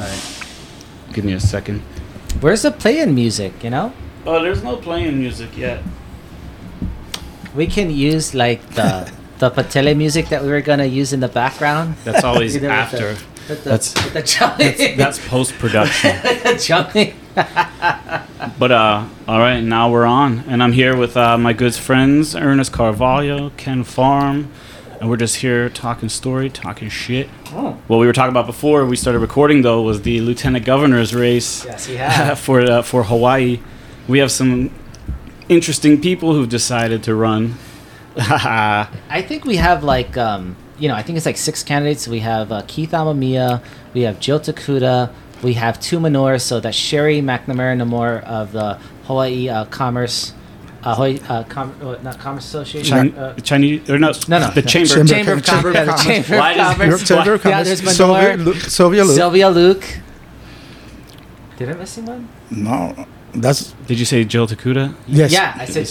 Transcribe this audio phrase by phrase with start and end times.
[0.00, 0.46] All right.
[1.12, 1.80] Give me a second.
[2.40, 3.52] Where's the playing music?
[3.64, 3.92] You know,
[4.26, 5.82] Oh, there's no playing music yet.
[7.54, 11.28] we can use like the the patele music that we were gonna use in the
[11.28, 11.94] background.
[12.04, 13.14] That's always You know, with after.
[13.14, 14.96] the- with the, That's- with the jumping.
[14.96, 16.16] That's post production.
[16.58, 17.14] jumping.
[18.58, 22.34] But uh, all right, now we're on, and I'm here with uh, my good friends
[22.34, 24.50] Ernest Caravalho, Ken Farm,
[25.06, 27.30] and we're just here talking story, talking shit.
[27.52, 27.78] Oh.
[27.86, 31.64] What we were talking about before we started recording though was the lieutenant governor's race
[31.64, 32.40] Yes, have.
[32.46, 33.60] for uh, for Hawaii.
[34.08, 34.72] We have some
[35.48, 37.54] interesting people who've decided to run.
[38.16, 42.08] I think we have like um, you know, I think it's like six candidates.
[42.08, 43.62] We have uh, Keith Amemiya,
[43.94, 46.42] we have Jill Tokuda, we have two minors.
[46.42, 50.34] So that's Sherry McNamara Menor of the Hawaii uh, Commerce,
[50.86, 53.10] uh, Hawaii uh, Com- uh, not Commerce Association.
[53.10, 54.66] Chin- uh, Chinese or no, no, no, the no.
[54.66, 54.88] chamber.
[54.88, 55.66] Chamber- Chamber of Chamber Commerce.
[55.66, 56.04] of Yeah, the Commerce.
[56.04, 57.08] Chamber Why of does- Commerce.
[57.08, 57.80] Chamber of Yeah, Commerce.
[57.80, 58.44] there's Sylvia, Menor.
[58.44, 59.16] Lu- Sylvia Luke.
[59.16, 59.84] Sylvia Luke.
[61.58, 62.28] Did I miss one?
[62.50, 64.94] No, that's Did you say Jill Tokuda?
[65.08, 65.32] yes.
[65.32, 65.88] Yeah, I said.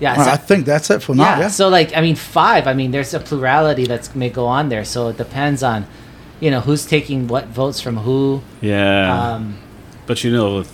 [0.00, 1.24] Yeah, Well, so- I think that's it for now.
[1.24, 1.48] yeah, Yeah.
[1.48, 2.66] So like, I mean, five.
[2.66, 4.84] I mean, there's a plurality that's may go on there.
[4.84, 5.86] So it depends on,
[6.40, 8.42] you know, who's taking what votes from who.
[8.60, 9.34] Yeah.
[9.34, 9.58] Um,
[10.06, 10.64] But you know,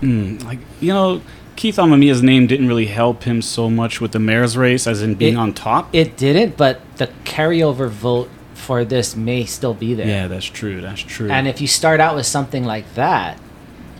[0.00, 1.20] mm, like you know,
[1.62, 5.14] Keith Amemiya's name didn't really help him so much with the mayor's race, as in
[5.14, 5.88] being It- on top.
[5.92, 10.08] it didn't, but the carryover vote for this may still be there.
[10.08, 10.80] yeah, that's true.
[10.80, 11.30] That's true.
[11.30, 13.38] And if you start out with something like that,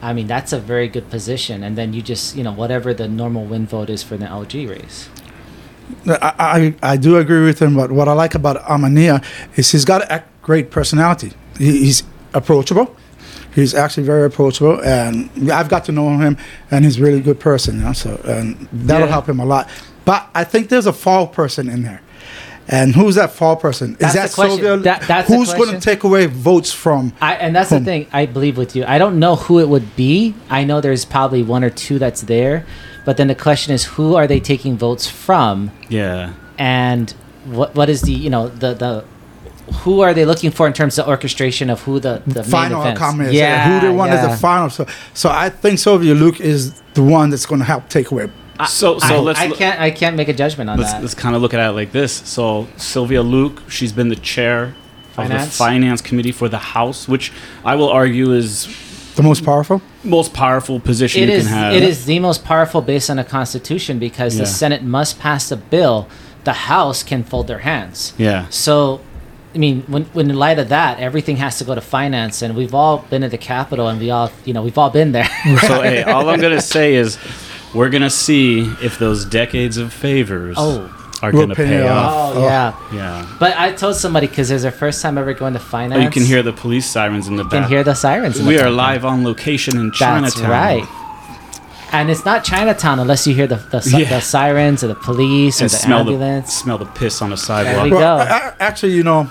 [0.03, 1.63] I mean, that's a very good position.
[1.63, 4.67] And then you just, you know, whatever the normal win vote is for the LG
[4.67, 5.09] race.
[6.09, 6.33] I,
[6.83, 9.23] I I do agree with him, but what I like about Amemiya
[9.55, 11.31] is he's got a great personality.
[11.59, 12.03] He, he's
[12.35, 12.97] approachable.
[13.55, 16.37] He's actually very approachable, and I've got to know him,
[16.71, 17.77] and he's a really good person.
[17.79, 19.13] You know, so and that'll Yeah.
[19.13, 19.69] help him a lot.
[20.05, 22.01] But I think there's a fall person in there,
[22.69, 23.97] and who's that fall person?
[23.99, 24.59] That's is that the question.
[24.59, 24.83] Sylvia?
[24.85, 27.13] That- that's who's going to take away votes from?
[27.21, 28.07] I, and that's the thing.
[28.13, 28.85] I believe with you.
[28.87, 30.35] I don't know who it would be.
[30.51, 32.65] I know there's probably one or two that's there,
[33.05, 37.13] but then the question is, who are they taking votes from, yeah, and
[37.45, 39.05] what what is the you know the the
[39.73, 42.89] who are they looking for in terms of orchestration of who the the final main
[42.89, 43.01] events?
[43.03, 44.25] outcome is Yeah, who they want yeah.
[44.27, 44.71] as the final.
[44.71, 48.29] So, so I think Sylvia Luke is the one that's going to help take away.
[48.61, 51.01] I- So- so I, let's I can't I can't make a judgment on let's that.
[51.03, 52.13] let's kind of look at it like this.
[52.13, 54.75] So Sylvia Luke, she's been the chair of
[55.09, 55.57] the Finance.
[55.57, 57.33] finance committee for the House, which
[57.65, 58.67] I will argue is
[59.17, 59.81] The most powerful.
[60.05, 61.75] most powerful position It you is can have.
[61.75, 65.57] it is the most powerful based on the Constitution because the Senate must pass a
[65.57, 66.07] bill.
[66.45, 68.15] The House can fold their hands.
[68.19, 68.47] Yeah.
[68.51, 69.01] So,
[69.55, 72.57] I mean, when, when in light of that, everything has to go to finance, and
[72.57, 75.29] we've all been at the Capitol, and we all, you know, we've all been there.
[75.61, 77.19] So hey, all I'm gonna say is
[77.75, 80.89] we're gonna see if those decades of favors Oh.
[81.23, 82.15] are Will gonna pay pay off.
[82.15, 82.37] off.
[82.37, 82.75] oh yeah.
[82.95, 83.37] Yeah.
[83.39, 86.01] But I told somebody because there's their first time ever going to finance.
[86.01, 87.53] Oh, you can hear the police sirens in the back.
[87.53, 88.39] You can hear the sirens.
[88.39, 90.51] in we the are live on location in That's Chinatown.
[90.51, 90.89] right.
[91.93, 94.09] And it's not Chinatown unless you hear the the, Yeah.
[94.09, 96.47] the sirens or the police or the smell ambulance.
[96.47, 97.85] the smell the piss on the There sidewalk.
[97.85, 98.25] we Well, go.
[98.25, 99.31] I- I- actually, you know,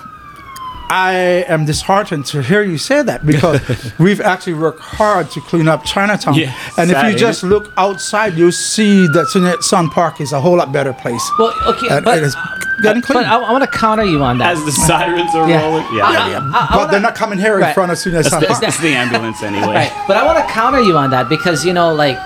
[0.94, 1.14] I
[1.48, 3.60] am disheartened to hear you say that because
[3.98, 6.34] we've actually worked hard to clean up Chinatown.
[6.34, 7.46] Yeah, and if you just it?
[7.46, 11.24] look outside, you'll see that Sun Yat-sen Park is a whole lot better place.
[11.38, 12.36] well, okay, And but, it is
[12.82, 13.24] getting but clean.
[13.24, 14.52] I, I want to counter you on that.
[14.52, 15.62] As the sirens are Yeah.
[15.64, 15.84] rolling.
[15.96, 16.12] Yeah.
[16.12, 16.28] Yeah.
[16.28, 18.60] yeah, I- I but wanna- they're not coming here in front of Sun Yat-sen Park.
[18.60, 19.74] that's the ambulance anyway.
[19.88, 20.04] Right.
[20.06, 22.18] But I want to counter you on that because you know, like,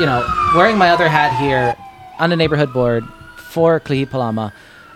[0.00, 0.26] you know,
[0.56, 1.76] wearing my other hat here
[2.18, 3.04] on the neighborhood board
[3.36, 4.52] for Kalihi Palama,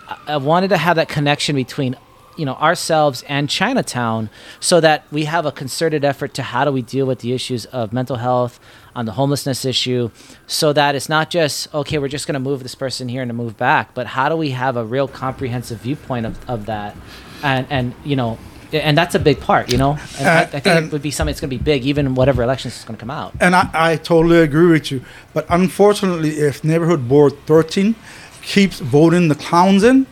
[0.08, 1.94] I, I wanted to have that connection between,
[2.38, 6.72] you know, ourselves and Chinatown, so that we have a concerted effort to how do
[6.72, 8.58] we deal with the issues of mental health,
[8.96, 10.10] on the homelessness issue,
[10.46, 13.28] so that it's not just okay, we're just going to move this person here and
[13.28, 16.96] to move back, but how do we have a real comprehensive viewpoint of, of that,
[17.42, 18.38] and and you know.
[18.70, 19.96] And that's a big part, you know.
[20.18, 21.86] And I, I Uh, think and- it would be something that's going to be big,
[21.86, 23.32] even in whatever elections is going to come out.
[23.40, 25.02] And I, I totally agree with you.
[25.32, 27.94] But unfortunately, if Neighborhood Board 13
[28.42, 30.06] keeps voting the clowns in,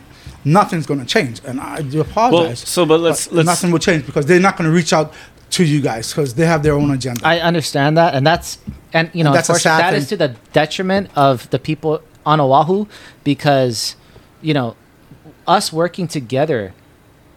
[0.46, 1.42] nothing's going to change.
[1.44, 2.46] And I do apologize.
[2.46, 4.92] Well, so but let's But let's nothing will change because they're not going to reach
[4.92, 5.12] out
[5.50, 7.20] to you guys because they have their own agenda.
[7.26, 8.58] I understand that, and that's
[8.92, 12.00] and you know, That's a unfortunately, sad that is to the detriment of the people
[12.24, 12.86] on Oahu
[13.24, 13.96] because
[14.40, 14.76] you know,
[15.46, 16.72] us working together.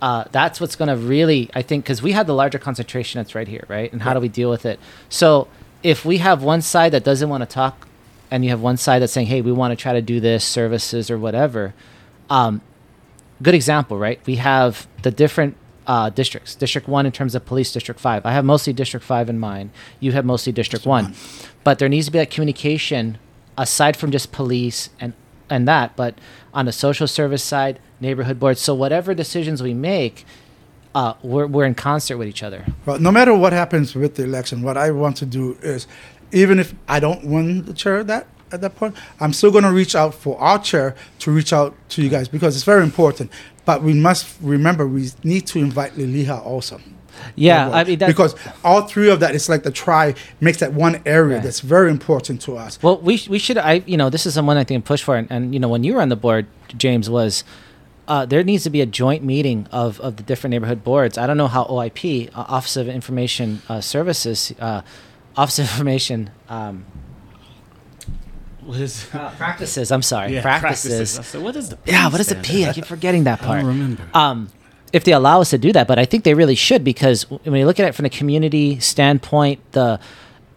[0.02, 3.36] Uh, that's what's going to really, I think, because we have the larger concentration that's
[3.36, 3.92] right here, right?
[3.92, 4.80] And how do we deal with it?
[5.10, 5.50] So
[5.84, 7.86] if we have one side that doesn't want to talk,
[8.32, 10.46] and you have one side that's saying, "Hey, we want to try to do this
[10.46, 11.74] services or whatever,"
[12.30, 12.62] um,
[13.42, 14.20] good example, right?
[14.26, 15.56] We have the different
[15.88, 16.56] uh, districts.
[16.56, 18.26] District one in terms of police, District five.
[18.26, 19.72] I have mostly District five in mind.
[20.00, 21.16] You have mostly District one,
[21.64, 23.18] but there needs to be that communication
[23.58, 25.14] aside from just police and
[25.50, 26.16] and that, but
[26.54, 28.62] on the social service side, neighborhood boards.
[28.62, 30.26] So whatever decisions we make,
[30.94, 32.66] uh, we're we're in concert with each other.
[32.86, 35.88] Well, no matter what happens with the election, what I want to do is,
[36.32, 39.72] even if I don't win the chair that at that point, I'm still going to
[39.72, 43.32] reach out for our chair to reach out to you guys because it's very important.
[43.66, 46.82] But we must remember we need to invite Liliha also.
[47.36, 51.02] Yeah, I mean because all three of that is like the try makes that one
[51.06, 51.44] area Right.
[51.44, 52.82] that's very important to us.
[52.82, 55.28] Well, we, we should I you know this is someone I think push for and,
[55.30, 56.48] and you know when you were on the board,
[56.78, 57.44] James was.
[58.08, 61.16] Uh, there needs to be a joint meeting of, of the different neighborhood boards.
[61.16, 64.82] I don't know how OIP, uh, Office of Information uh, Services, uh,
[65.38, 66.86] Office of Information um,
[68.70, 69.06] What is?
[69.38, 69.92] practices.
[69.92, 71.10] I'm sorry, practices.
[71.26, 71.78] So what is the?
[71.78, 72.64] P Yeah, what is the stand P?
[72.64, 72.70] for?
[72.70, 73.60] I keep forgetting that I part.
[73.62, 74.04] don't remember.
[74.14, 74.50] um,
[74.94, 75.88] if they allow us to do that.
[75.88, 78.80] But I think they really should because when you look at it from the community
[78.80, 80.00] standpoint, the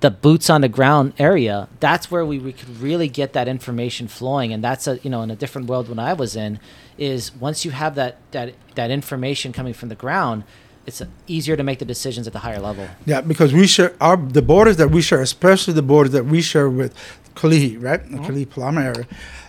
[0.00, 4.09] the boots on the ground area, that's where we, we could really get that information
[4.09, 4.53] flowing.
[4.53, 6.61] And that's a you know in a different world when I was in,
[6.99, 10.44] is once you have that that that information coming from the ground,
[10.87, 12.88] it's uh, easier to make the decisions at the higher level.
[13.06, 16.43] Yeah, because we share our the borders that we share, especially the borders that we
[16.43, 16.93] share with
[17.34, 19.06] Kalihi, right, the Kalihi Palama area.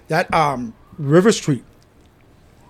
[0.08, 1.64] That um, River Street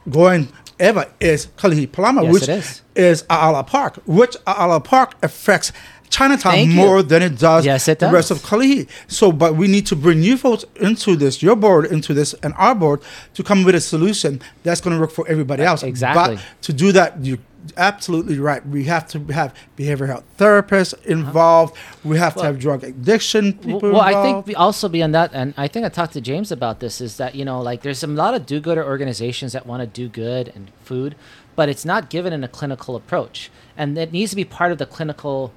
[0.10, 0.48] going
[0.80, 2.82] ever is Kalihi Palama, Yes, which is.
[2.96, 5.72] is Aala Park, which Aala Park affects
[6.10, 6.76] Chinatown Thank you.
[6.76, 8.88] more than it does Yes, it the rest of Kalihi.
[9.08, 12.54] So, but we need to bring you folks into this, your board into this, and
[12.58, 13.02] our board
[13.34, 15.82] to come with a solution that's going to work for everybody else.
[15.82, 16.36] Exactly.
[16.36, 17.40] But to do that, you
[17.78, 18.66] absolutely right.
[18.68, 21.76] We have to have behavioral health therapists involved.
[22.04, 22.48] We have to Uh-huh.
[22.48, 25.86] Have drug addiction Well, people well, I think we also beyond that, and I think
[25.86, 28.46] I talked to James about this, is that you know, like there's a lot of
[28.46, 31.16] do-gooder organizations that want to do good and food,
[31.56, 34.78] but it's not given in a clinical approach, and it needs to be part of
[34.78, 35.52] the clinical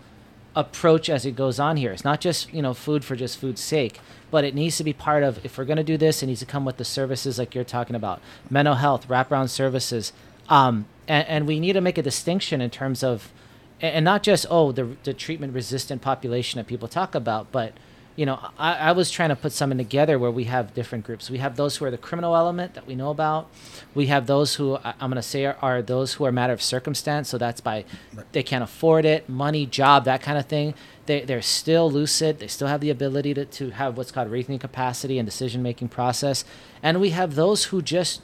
[0.54, 1.92] approach as it goes on here.
[1.92, 4.00] It's not just you know food for just food's sake,
[4.30, 5.44] but it needs to be part of.
[5.44, 7.64] If we're going to do this, it needs to come with the services like you're
[7.64, 10.12] talking about, mental health, wraparound services,
[10.48, 13.32] um, and, and we need to make a distinction in terms of,
[13.80, 17.74] and not just oh the the treatment resistant population that people talk about, but
[18.16, 21.28] you know I, I was trying to put something together where we have different groups.
[21.30, 23.48] We have those who are the criminal element that we know about.
[23.94, 26.54] We have those who I- I'm going to say are, are those who are matter
[26.54, 27.28] of circumstance.
[27.28, 27.84] So that's by
[28.32, 30.72] they can't afford it, money, job, that kind of thing.
[31.04, 32.38] They they're still lucid.
[32.40, 35.88] They still have the ability to, to have what's called reasoning capacity and decision making
[35.88, 36.44] process.
[36.82, 38.22] And we have those who just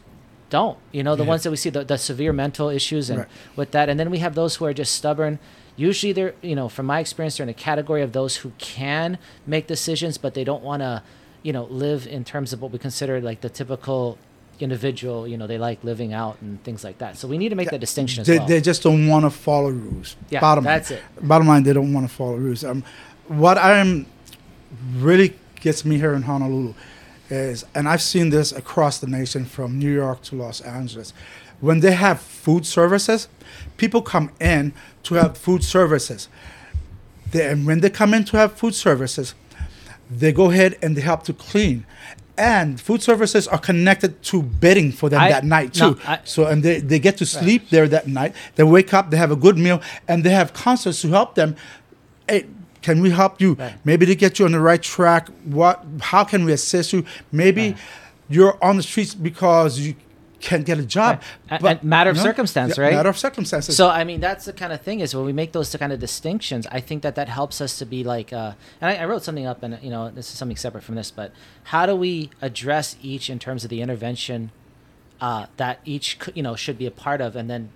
[0.58, 0.78] don't.
[0.96, 1.28] You know, the Yeah.
[1.34, 3.28] ones that we see the, the severe mental issues and Right.
[3.56, 3.86] with that.
[3.90, 5.38] And then we have those who are just stubborn.
[5.76, 9.18] Usually they're, you know, from my experience, they're in a category of those who can
[9.54, 11.02] make decisions, but they don't want to,
[11.42, 14.18] you know, live in terms of what we consider like the typical
[14.60, 17.16] individual, you know, they like living out and things like that.
[17.18, 18.46] So we need to make that distinction as they, well.
[18.52, 20.14] they just don't want to follow rules.
[20.30, 21.00] Yeah, bottom that's line.
[21.16, 21.28] it.
[21.32, 22.62] Bottom line, they don't want to follow rules.
[22.62, 22.84] Um,
[23.28, 24.06] what I'm
[25.08, 26.74] really gets me here in Honolulu
[27.32, 31.12] is, and I've seen this across the nation from New York to Los Angeles,
[31.60, 33.28] when they have food services,
[33.76, 34.72] people come in
[35.04, 36.28] to have food services.
[37.30, 39.34] They, and when they come in to have food services,
[40.10, 41.86] they go ahead and they help to clean.
[42.36, 46.00] And food services are connected to bedding for them I- that night no, too.
[46.06, 48.34] I- so and they, they get to sleep there that night.
[48.56, 51.56] They wake up, they have a good meal, and they have counselors to help them.
[52.82, 53.54] Can we help you?
[53.54, 53.74] Right.
[53.84, 55.28] Maybe to get you on the right track.
[55.44, 55.84] What?
[56.00, 57.04] How can we assist you?
[57.30, 57.78] Maybe Right.
[58.28, 59.94] you're on the streets because you
[60.40, 61.22] can't get a job.
[61.50, 61.62] Right.
[61.62, 62.92] A- a matter of circumstance, right?
[62.92, 63.76] Matter of circumstances.
[63.76, 66.00] So I mean, that's the kind of thing is when we make those kind of
[66.00, 66.66] distinctions.
[66.72, 69.46] I think that that helps us to be like, uh, and I, I wrote something
[69.46, 71.30] up, and you know, this is something separate from this, but
[71.64, 74.50] how do we address each in terms of the intervention
[75.20, 77.68] uh, that each you know should be a part of, and then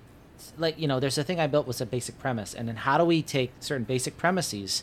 [0.59, 2.99] like you know, there's a thing I built was a basic premise, and then how
[2.99, 4.83] do we take certain basic premises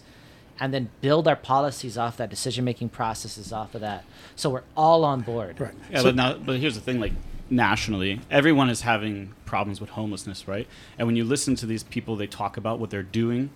[0.60, 4.04] and then build our policies off that decision making processes off of that,
[4.36, 5.60] so we're all on board.
[5.60, 5.74] right.
[5.92, 7.14] Yeah, So- but now, but here's the thing: like
[7.50, 10.68] nationally, everyone is having problems with homelessness, right?
[10.98, 13.50] And when you listen to these people, they talk about what they're doing.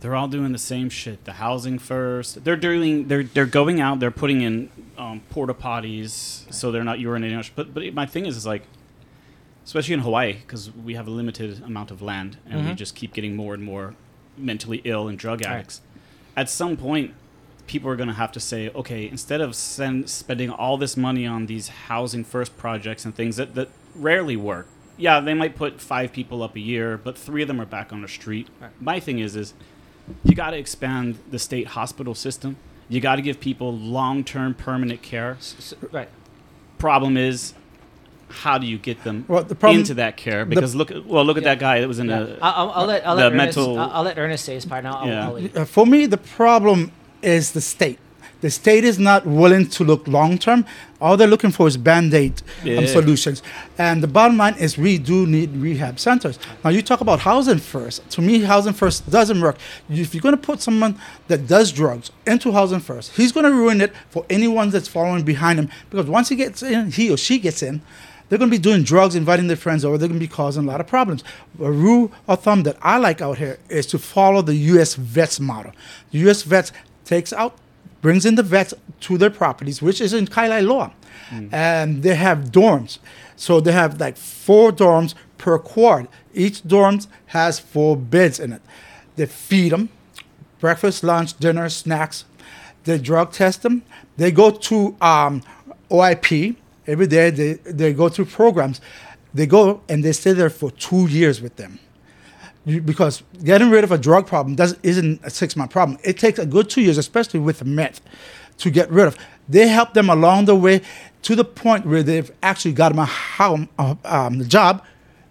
[0.00, 1.24] They're all doing the same shit.
[1.24, 2.42] The housing first.
[2.44, 3.06] They're doing.
[3.08, 4.00] They're they're going out.
[4.00, 7.36] They're putting in um, porta potties so they're not urinating.
[7.36, 7.54] much.
[7.54, 8.64] But but my thing is, is like,
[9.66, 12.76] especially in Hawaii, because we have a limited amount of land, and we Mhm.
[12.76, 13.94] just keep getting more and more
[14.38, 15.50] mentally ill and drug Right.
[15.56, 15.80] addicts.
[16.36, 17.12] At some point,
[17.66, 21.26] people are going to have to say, okay, instead of send, spending all this money
[21.26, 25.80] on these housing first projects and things that, that rarely work, yeah, they might put
[25.80, 28.46] five people up a year, but three of them are back on the street.
[28.60, 28.70] Right.
[28.80, 29.52] My thing is, is
[30.22, 32.56] you got to expand the state hospital system.
[32.88, 35.36] You got to give people long term permanent care.
[35.90, 36.08] Right.
[36.78, 37.54] Problem is,
[38.28, 40.44] how do you get them Well, the problem- into that care?
[40.44, 42.20] Because look, well, look at that guy that was in Yeah.
[42.20, 42.38] a.
[42.42, 44.66] I'll, I'll, I'll let I'll the let Ernest, mental- I'll, I'll let Ernest say his
[44.66, 44.96] part now.
[44.98, 45.26] I'll, Yeah.
[45.28, 45.56] I'll leave.
[45.56, 46.92] Uh, for me, the problem
[47.22, 47.98] is the state.
[48.42, 50.66] The The state is not willing to look long term.
[51.00, 52.78] All they're looking for is band aid Yeah.
[52.78, 53.42] um, solutions.
[53.78, 56.38] And the bottom line is we do need rehab centers.
[56.62, 58.08] Now, you talk about housing first.
[58.10, 59.56] To me, housing first doesn't work.
[59.88, 63.52] If you're going to put someone that does drugs into housing first, he's going to
[63.52, 67.16] ruin it for anyone that's following behind him because once he gets in, he or
[67.16, 67.80] she gets in,
[68.28, 69.96] they're going to be doing drugs, inviting their friends over.
[69.98, 71.22] They're going to be causing a lot of problems.
[71.60, 74.94] A rule of thumb that I like out here is to follow the U.S.
[74.94, 75.72] vets model.
[76.10, 76.42] The U.S.
[76.42, 76.72] vets
[77.04, 77.56] takes out,
[78.02, 80.92] brings in the vets to their properties, which is in Kalaeloa,
[81.52, 82.98] and they have dorms.
[83.36, 86.08] So they have like four dorms per quad.
[86.34, 88.62] Each dorm has four beds in it.
[89.16, 89.90] They feed them
[90.60, 92.24] breakfast, lunch, dinner, snacks.
[92.84, 93.82] They drug test them.
[94.16, 95.42] They go to um,
[95.90, 96.56] OIP
[96.86, 97.30] every day.
[97.30, 98.80] They, they go through programs.
[99.34, 101.78] They go and they stay there for two years with them.
[102.64, 105.98] Because getting rid of a drug problem doesn't, isn't a six month problem.
[106.02, 108.00] It takes a good two years, especially with meth,
[108.58, 109.16] to get rid of.
[109.48, 110.82] They help them along the way
[111.22, 114.84] to the point where they've actually got them a, home, a um, job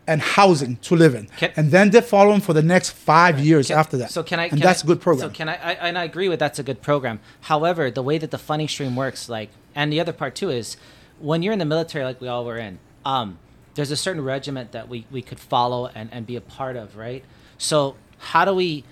[0.07, 1.27] and housing to live in.
[1.35, 4.11] Can- and then they follow them for the next five years Can- after that.
[4.11, 4.43] So can I?
[4.43, 5.29] And can that's I- a good program.
[5.29, 5.71] So can I, I?
[5.73, 7.19] And I agree with that's a good program.
[7.41, 10.77] However, the way that the funding stream works, like, and the other part too is,
[11.19, 13.39] when you're in the military, like we all were in, um,
[13.75, 16.95] there's a certain regiment that we we could follow and and be a part of,
[16.95, 17.23] right?
[17.57, 18.83] So how do we?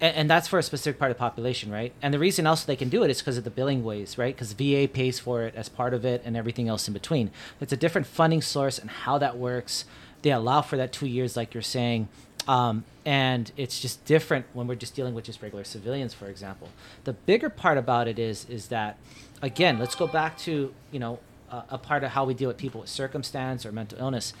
[0.00, 1.92] And, and that's for a specific part of the population, right?
[2.02, 4.34] And the reason also they can do it is because of the billing ways, right?
[4.34, 7.30] Because VA pays for it as part of it, and everything else in between.
[7.60, 9.84] It's a different funding source and how that works.
[10.22, 12.08] They allow for that two years, like you're saying,
[12.48, 16.68] um, and it's just different when we're just dealing with just regular civilians, for example.
[17.04, 18.98] The bigger part about it is is that,
[19.44, 21.18] again, let's go back to you know
[21.50, 24.32] a, a part of how we deal with people with circumstance or mental illness.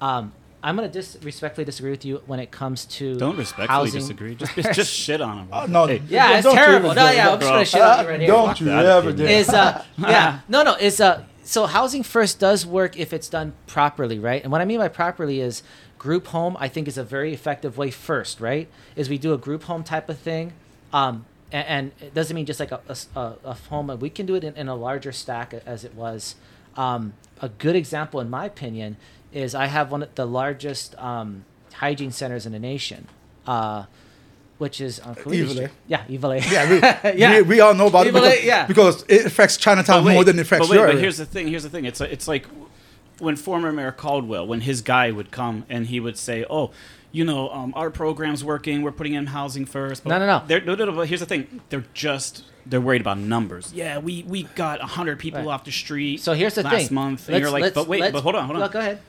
[0.00, 3.68] Um, I'm going to dis- respectfully disagree with you when it comes to Don't respectfully
[3.68, 4.00] housing.
[4.00, 4.34] disagree.
[4.34, 5.48] Just just shit on him.
[5.52, 6.94] Oh, no, Hey, Yeah, it's terrible.
[6.94, 8.28] No, yeah, I'm just gonna shit on you right here.
[8.28, 9.16] Don't you ever opinion.
[9.28, 13.28] do Is uh yeah no no is uh so housing first does work if it's
[13.28, 15.62] done properly right and what I mean by properly is
[15.96, 19.38] group home I think is a very effective way first right is we do a
[19.38, 20.52] group home type of thing
[20.92, 22.80] um and, and it doesn't mean just like a,
[23.16, 26.34] a, a home we can do it in, in a larger stack as it was
[26.76, 28.96] um a good example in my opinion
[29.32, 33.06] is I have one of the largest um hygiene centers in the nation
[33.46, 33.84] uh
[34.58, 36.50] which is on Queen Yeah, Iwilei.
[36.50, 36.70] Yeah,
[37.12, 37.36] we, Yeah.
[37.36, 38.66] we, we all know about it because, yeah.
[38.66, 41.26] because it affects Chinatown wait, more than it affects but wait, your but here's the
[41.26, 41.46] thing.
[41.46, 41.84] Here's the thing.
[41.84, 42.46] It's it's like
[43.20, 46.72] when former Mayor Caldwell, when his guy would come and he would say, "Oh,
[47.12, 48.82] you know, um, our program's working.
[48.82, 50.04] We're putting in housing first.
[50.04, 50.42] No, no, no.
[50.46, 50.92] They're, no, no, no.
[50.92, 51.60] But here's the thing.
[51.70, 53.72] They're just they're worried about numbers.
[53.74, 55.48] Yeah, we we got hundred people Right.
[55.48, 56.20] off the street.
[56.20, 56.94] So here's the last thing.
[56.94, 58.60] month, and Let's- you're like, but wait, but hold on, hold on.
[58.60, 59.00] Well, go ahead.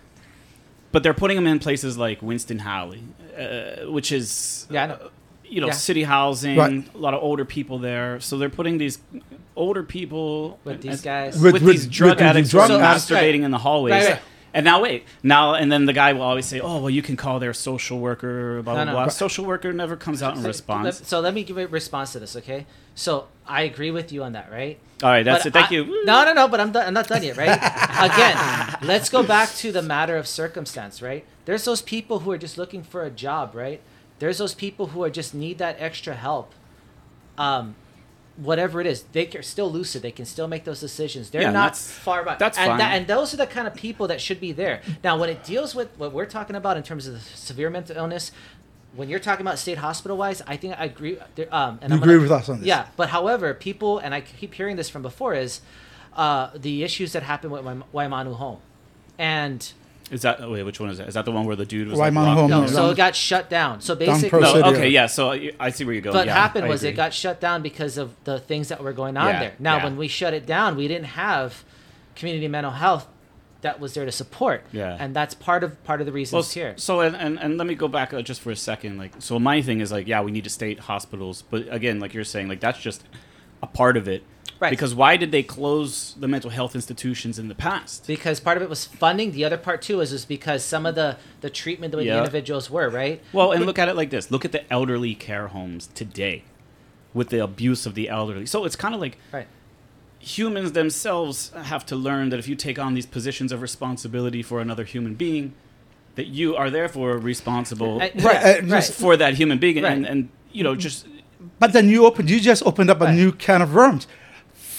[0.91, 2.95] But they're putting them in places like Winston Hale,
[3.37, 4.97] uh, which is Yeah, I know.
[5.45, 5.73] you know Yeah.
[5.73, 6.95] city housing, Right.
[6.95, 8.19] a lot of older people there.
[8.21, 8.97] So they're putting these
[9.55, 11.33] older people With these and- guys.
[11.39, 13.09] with, With- with- these drug with addicts drug who are addicts.
[13.11, 14.15] masturbating in the hallways.
[14.53, 17.15] And now wait, now and then the guy will always say, "Oh, well, you can
[17.15, 18.91] call their social worker." Blah blah no.
[18.93, 19.07] blah.
[19.09, 21.07] Social worker never comes out and So- responds.
[21.07, 22.65] So let me give a response to this, okay?
[22.95, 24.77] So I agree with you on that, right?
[25.03, 25.53] All right, that's But it.
[25.53, 26.05] Thank I- you.
[26.05, 26.47] No, no, no.
[26.47, 27.47] But I'm, done, I'm not done yet, right?
[27.57, 31.23] Again, let's go back to the matter of circumstance, right?
[31.45, 33.81] There's those people who are just looking for a job, right?
[34.19, 36.51] There's those people who are just need that extra help.
[37.37, 37.75] Um,
[38.41, 40.01] whatever it is, they are still lucid.
[40.01, 41.29] They can still make those decisions.
[41.29, 42.39] They're Yeah, not that's- far behind.
[42.39, 42.81] that's and fine.
[42.81, 44.81] and those are the kind of people that should be there.
[45.03, 47.97] Now, when it deals with what we're talking about in terms of the severe mental
[47.97, 48.31] illness,
[48.95, 51.17] when you're talking about state hospital wise, I think I agree.
[51.35, 52.67] there- Um, and You I'm agree gonna- with us on this?
[52.67, 55.61] Yeah, but however, people and I keep hearing this from before is
[56.15, 58.57] uh, the issues that happened with Waim- Waimano Home,
[59.17, 59.71] and
[60.11, 60.63] Is that oh, wait?
[60.63, 61.07] Which one is that?
[61.07, 62.49] Is that the one where the dude was Why like, Mount locked Home?
[62.49, 63.81] no, no, so it got shut down.
[63.81, 65.05] So basically, No, okay, yeah.
[65.05, 66.15] So I I see where you're going.
[66.15, 68.93] what yeah, happened I was it got shut down because of the things that were
[68.93, 69.53] going on Yeah, there.
[69.59, 69.83] Now, yeah.
[69.85, 71.63] when we shut it down, we didn't have
[72.15, 73.07] community mental health
[73.61, 74.63] that was there to support.
[74.71, 74.95] Yeah.
[74.99, 76.73] and that's part of part of the reasons Well, here.
[76.77, 78.97] So and, and and let me go back uh, just for a second.
[78.97, 82.13] Like, so my thing is like, yeah, we need to state hospitals, but again, like
[82.13, 83.03] you're saying, like that's just
[83.61, 84.23] a part of it.
[84.59, 84.71] Right.
[84.71, 88.05] Because why did they close the mental health institutions in the past?
[88.07, 89.31] because part of it was funding.
[89.31, 92.17] The other part too is is because some of the the treatment the way the
[92.17, 93.21] individuals were right.
[93.31, 96.43] Well, and look at it like this: look at the elderly care homes today,
[97.13, 98.45] with the abuse of the elderly.
[98.45, 99.47] So it's kind of like Right.
[100.19, 104.59] humans themselves have to learn that if you take on these positions of responsibility for
[104.59, 105.53] another human being,
[106.15, 109.93] that you are therefore responsible I- Right, yeah, uh, just- for that human being, Right.
[109.93, 111.07] and and you know just
[111.57, 113.15] But then you open, you just opened up a Right.
[113.15, 114.05] new can of worms.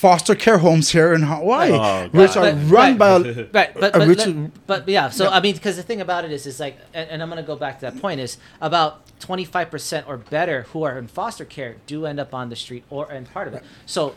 [0.00, 2.99] Foster care homes here in Hawaii, Oh, which are But- run right.
[2.99, 3.19] by.
[3.52, 5.11] Right, but but, which let- but yeah.
[5.11, 5.30] So Yeah.
[5.37, 7.54] I mean, because the thing about it is, is like, and, and I'm gonna go
[7.54, 11.76] back to that point is about 25 percent or better who are in foster care
[11.87, 13.62] do end up on the street or in part of it.
[13.85, 14.14] So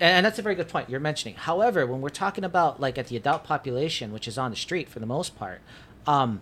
[0.00, 1.34] and that's a very good point you're mentioning.
[1.34, 4.88] However, when we're talking about like at the adult population, which is on the street
[4.88, 5.60] for the most part,
[6.06, 6.40] um,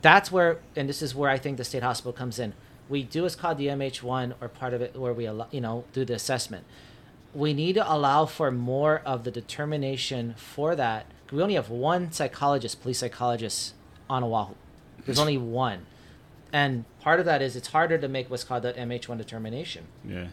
[0.00, 2.54] that's where, and this is where I think the state hospital comes in.
[2.88, 5.84] We do what's called the MH1 or part of it where we, allo- you know,
[5.92, 6.64] do the assessment.
[7.34, 11.06] We need to allow for more of the determination for that.
[11.32, 13.74] We only have one psychologist, police psychologist
[14.08, 14.54] on Oahu.
[15.04, 15.86] There's only one.
[16.52, 19.86] And part of that is it's harder to make what's called the MH1 determination.
[20.06, 20.28] Yeah.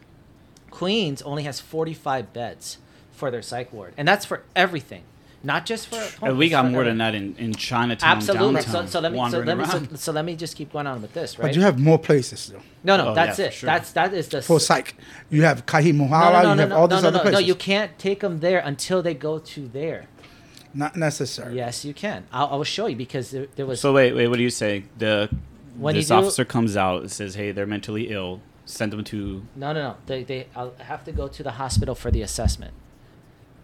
[0.69, 2.77] Queens only has 45 beds
[3.11, 5.03] for their psych ward, and that's for everything,
[5.43, 6.01] not just for.
[6.25, 8.61] And we got for more than that in, in Chinatown, Absolutely.
[8.61, 10.87] So, downtown, so let me so let me so, so let me just keep going
[10.87, 11.47] on with this, right?
[11.47, 12.61] But you have more places though.
[12.83, 13.53] no, no, Oh, that's yeah, it.
[13.53, 13.67] sure.
[13.67, 14.95] That's that is the For psych,
[15.29, 17.21] you have Kahi no, Mohala, no, no, you have no, all these no, other no,
[17.23, 17.41] places.
[17.41, 20.05] no, you can't take them there until they go to there.
[20.73, 21.55] Not necessary.
[21.55, 22.25] Yes, you can.
[22.31, 24.27] I'll, I will show you because there, there was So wait, wait.
[24.29, 24.85] What do you say?
[24.99, 25.29] The
[25.75, 28.39] When this you do- officer comes out and says, "Hey, they're mentally ill.
[28.65, 29.95] Send them to." no, no, no.
[30.05, 32.73] They they I'll have to go to the hospital for the assessment,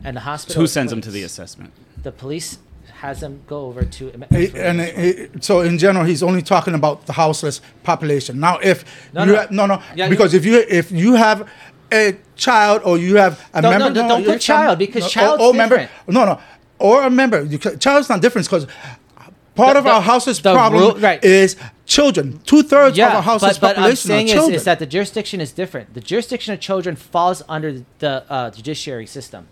[0.04, 0.62] and the hospital.
[0.62, 1.72] Who is sends them to the assessment?
[2.04, 2.58] The police
[3.02, 4.12] has them go over to.
[4.32, 8.40] He- and he- so in general, he's only talking about the houseless population.
[8.40, 9.40] Now, if No, you no.
[9.40, 11.48] have, no, no, Yeah, because if you if you have
[11.92, 15.10] a child or you have a Don't- member, no, don't you put child, because no,
[15.10, 16.08] child's or, or member, different.
[16.08, 16.40] no, no,
[16.80, 17.44] or a member.
[17.44, 18.68] You ca- child's not different because
[19.56, 21.24] part The- of the- our houseless the problem rule- right.
[21.24, 22.40] is children.
[22.46, 24.56] Two thirds of yeah, our houseless but, but I'm saying are is, children.
[24.56, 25.94] is that the jurisdiction is different.
[25.94, 29.48] The jurisdiction of children falls under the uh, judiciary system,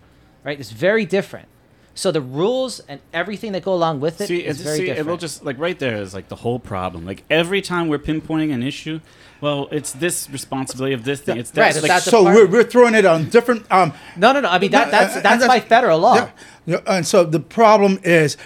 [0.46, 0.58] right?
[0.58, 1.48] It's very different.
[1.94, 4.90] So the rules and everything that go along with it see, is it's, very see,
[4.90, 7.06] it will just like right there is like the whole problem.
[7.06, 9.00] Like every time we're pinpointing an issue,
[9.40, 11.38] well, it's this responsibility of this thing.
[11.38, 11.60] It's that.
[11.60, 14.48] Right, like, that's so we're, we're throwing it on different um, no, no, no.
[14.50, 16.16] I mean that, No, that's that's by federal law.
[16.16, 16.30] Yeah,
[16.66, 18.36] yeah, and so the problem is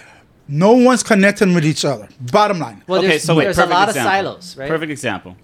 [0.47, 2.07] no one's connecting with each other.
[2.21, 2.83] Bottom line.
[2.87, 4.07] Well, okay, so wait, there's a perfect lot example.
[4.09, 4.69] of silos, right?
[4.69, 5.35] Perfect example.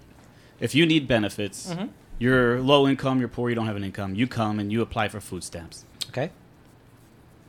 [0.60, 1.86] If you need benefits, Mm-hmm.
[2.18, 4.14] you're low income, you're poor, you don't have an income.
[4.14, 6.30] You come and you apply for food stamps, Okay.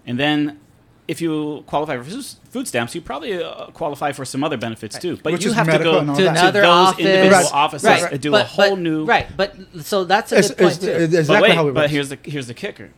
[0.09, 0.59] And then
[1.07, 4.95] if you qualify for food- food stamps, you probably uh, qualify for some other benefits
[4.99, 5.17] too.
[5.23, 6.37] But Which you have to go To that.
[6.37, 7.53] another those office, individual Right.
[7.65, 8.11] offices Right.
[8.13, 9.27] and do but, a whole but- new right.
[9.41, 9.49] But
[9.81, 10.91] so that's a It's, good point it's, too.
[10.91, 12.89] it's But exactly wait, how it but here's the here's the kicker.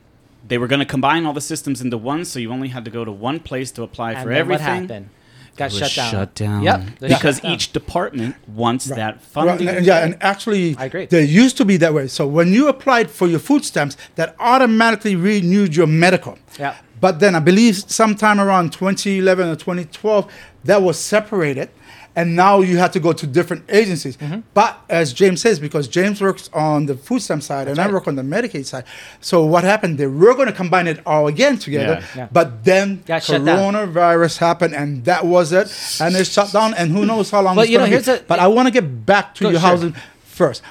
[0.51, 2.91] They were going to combine all the systems into one, so you only had to
[2.91, 4.65] go to one place to apply and for then everything.
[4.65, 5.09] what happened?
[5.55, 6.11] Got It was shut down.
[6.11, 6.63] Shut down.
[6.63, 6.79] Yep.
[6.99, 7.51] they shut Because down.
[7.53, 8.95] each department wants Right.
[9.01, 9.67] that Right, funding.
[9.69, 11.05] and- yeah, and actually, I agree.
[11.05, 12.07] there used to be that way.
[12.07, 16.37] So when you applied for your food stamps, that automatically renewed your medical.
[16.59, 16.75] Yeah.
[17.01, 20.31] But then I believe sometime around 2011 or 2012,
[20.65, 21.69] that was separated.
[22.13, 24.17] And now you have to go to different agencies.
[24.17, 24.41] Mm-hmm.
[24.53, 28.05] But as James says, because James works on the food stamp side and I work
[28.05, 28.83] on the Medicaid side.
[29.21, 29.97] So what happened?
[29.97, 32.01] They were going to combine it all again together.
[32.01, 32.07] Yeah.
[32.17, 32.27] Yeah.
[32.29, 35.73] But then Got coronavirus happened and that was it.
[36.01, 36.73] And it shut down.
[36.73, 38.25] And who knows how long But, it's you know, going to be.
[38.27, 39.61] but I want to get back to your sure.
[39.61, 40.63] housing first.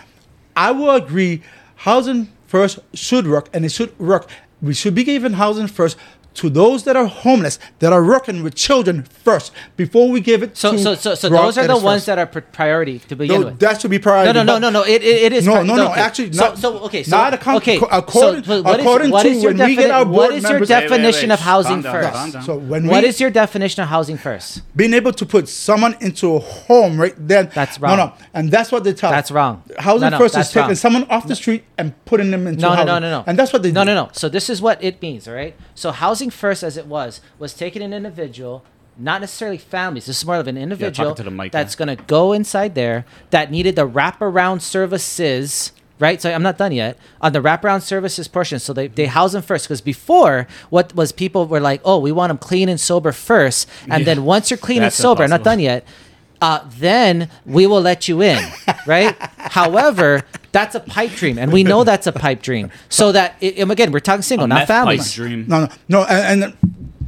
[0.54, 1.42] I will agree,
[1.76, 4.28] housing first should work, and it should work.
[4.60, 5.96] We should be giving housing first
[6.40, 10.56] to those that are homeless, that are working with children first, before we give it
[10.56, 12.06] So, to so, so, so those are the ones first.
[12.06, 13.58] that are priority to begin No, with.
[13.60, 14.32] that should be priority.
[14.32, 14.82] No, no, no, no, no.
[14.94, 15.46] It, it, it is.
[15.46, 16.00] No, pri- no, no, okay.
[16.00, 17.76] actually, so, not- so okay, so not account- okay.
[17.90, 20.42] according- so, what is- according what to is your when we get our board is
[20.42, 21.34] your members- Wait, wait, definition wait.
[21.34, 22.12] of housing down, first?
[22.12, 22.42] calm down.
[22.42, 24.62] So when What we, is your definition of housing first?
[24.74, 27.50] being able to put someone into a home right then.
[27.54, 27.96] That's No, wrong.
[27.98, 29.10] no, no, and that's what they tell.
[29.10, 29.62] That's wrong.
[29.78, 30.74] Housing No, no, first is taking wrong.
[30.76, 32.86] someone off the street and putting them into No, no, housing.
[32.86, 33.24] no, no, no.
[33.26, 34.08] And that's what they No, no, no.
[34.12, 35.54] So this is what it means, all right?
[35.74, 38.64] So housing first, as it was, was taking an individual,
[38.98, 40.06] not necessarily families.
[40.06, 43.04] This is more of an individual to the mic, that's going to go inside there
[43.30, 45.72] that needed the wraparound services.
[45.98, 48.58] Right, so I'm not done yet on the wraparound services portion.
[48.58, 52.10] So they, they house them first because before what was people were like, oh, we
[52.10, 54.14] want them clean and sober first, and Yeah.
[54.14, 55.86] then once you're clean and sober, I'm not done yet.
[56.40, 58.42] Uh, then we will let you in,
[58.86, 59.14] right?
[59.36, 62.70] However, that's a pipe dream, and we know that's a pipe dream.
[62.88, 65.46] So that it, and again, we're talking single, A not meth pipe dream.
[65.48, 66.04] No, no, no.
[66.04, 66.56] And, and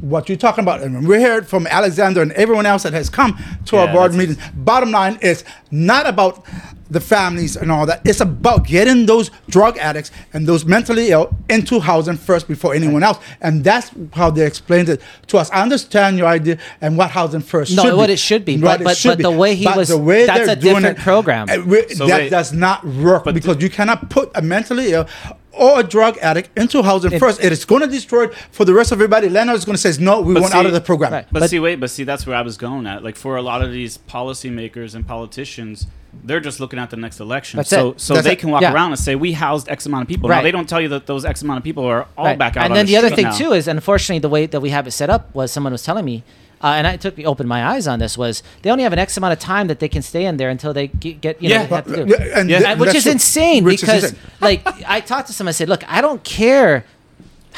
[0.00, 3.38] what you're talking about, and we heard from Alexander and everyone else that has come
[3.66, 4.50] to our board that's- meetings.
[4.54, 6.44] Bottom line is not about
[6.92, 8.02] the families and all that.
[8.04, 13.02] It's about getting those drug addicts and those mentally ill into housing first before anyone
[13.02, 13.18] else.
[13.40, 15.50] And that's how they explained it to us.
[15.50, 18.12] I understand your idea and what housing first No, should what be.
[18.12, 19.24] it should be, What but- but- should but be.
[19.24, 21.46] the way he But was- the way that's a different it, program.
[21.66, 22.30] we- So that wait.
[22.30, 25.06] does not work But because the- you cannot put a mentally ill
[25.52, 27.42] or a drug addict into housing It- first.
[27.42, 29.28] It is going to destroy it for the rest of everybody.
[29.28, 31.12] Leonard is going to say, no, we But want out of the program.
[31.12, 31.26] Right.
[31.30, 33.04] But, But- see, wait, but see, that's where I was going at.
[33.04, 35.86] Like for a lot of these policymakers and politicians,
[36.24, 37.56] they're just looking at the next election.
[37.58, 38.00] That's so, it.
[38.00, 38.38] so That's they it.
[38.38, 38.72] can walk Yeah.
[38.74, 40.28] around and say we housed X amount of people.
[40.28, 42.38] Now they don't tell you that those X amount of people are all Right.
[42.38, 42.64] back out.
[42.64, 43.32] And on then the other thing now.
[43.36, 46.04] too is, unfortunately, the way that we have it set up was someone was telling
[46.04, 46.22] me,
[46.62, 48.98] uh, and I took me opened my eyes on this was they only have an
[48.98, 51.48] X amount of time that they can stay in there until they get, get you
[51.48, 51.62] know Yeah.
[51.64, 52.10] have to do.
[52.12, 52.58] Yeah, and Yeah.
[52.60, 54.18] th- which is what- insane which is because insane.
[54.40, 56.84] like I talked to someone I said, look, I don't care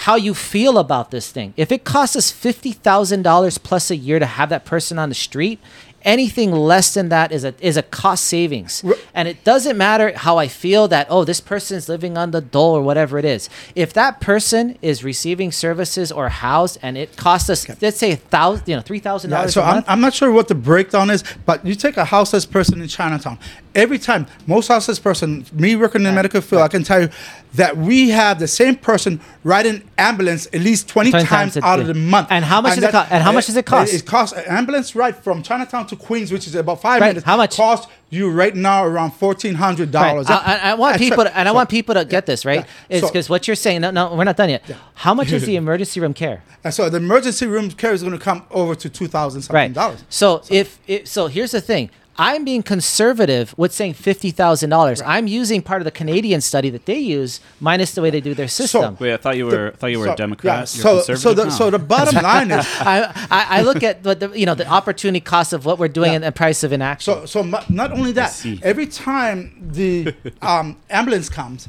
[0.07, 1.55] how you feel about this thing.
[1.57, 5.09] If it costs us fifty thousand dollars plus a year to have that person on
[5.09, 5.61] the street,
[6.05, 8.83] anything less than that is a is a cost savings.
[8.85, 12.41] R- And it doesn't matter how I feel that oh this person's living on the
[12.41, 13.49] dole or whatever it is.
[13.75, 18.17] If that person is receiving services or housed and it costs us let's say a
[18.17, 19.87] thousand you know three thousand Yeah, dollars so I'm, month.
[19.89, 23.39] I'm not sure what the breakdown is, but you take a houseless person in Chinatown.
[23.75, 27.09] Every time, most houseless person, me working in the medical field, I can tell you
[27.55, 31.65] that we have the same person ride an ambulance at least 20, 20 times, times
[31.65, 32.29] out of the month.
[32.31, 33.93] And how much does it that- co- and how much does it cost?
[33.95, 37.25] It, costs an ambulance ride from Chinatown to Queens, which is about five Right, minutes.
[37.27, 37.57] how much?
[37.57, 40.11] Cost you right now around fourteen hundred Right.
[40.13, 40.27] dollars.
[40.31, 42.61] I, I- I want people to, and I want people to get this right.
[42.61, 42.97] yeah.
[42.97, 43.81] It's So- because what you're saying.
[43.83, 44.63] No, no, we're not done yet.
[44.95, 46.43] How much is the emergency room care?
[46.65, 49.55] And so the emergency room care is going to come over to two thousand something
[49.55, 49.73] Right.
[49.73, 50.03] dollars.
[50.09, 51.91] So if it, so, here's the thing.
[52.17, 55.03] I'm being conservative with saying fifty thousand dollars.
[55.03, 58.35] I'm using part of the Canadian study that they use, minus the way they do
[58.35, 58.97] their system.
[59.01, 60.55] Wait, I thought you were I thought you were So- a Democrat.
[60.55, 60.59] yeah,
[60.95, 61.51] You're so so the now.
[61.51, 64.69] so the bottom line is I, I, I look at what the you know the
[64.69, 66.15] opportunity cost of what we're doing Yeah.
[66.17, 67.15] and the price of inaction.
[67.15, 68.31] So, so mu- not only that,
[68.63, 71.69] every time the um, ambulance comes,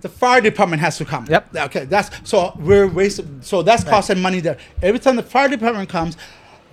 [0.00, 1.26] the fire department has to come.
[1.28, 1.56] Yep.
[1.56, 3.40] Okay, that's so we're wasting.
[3.42, 4.56] So that's costing money there.
[4.82, 6.16] Every time the fire department comes,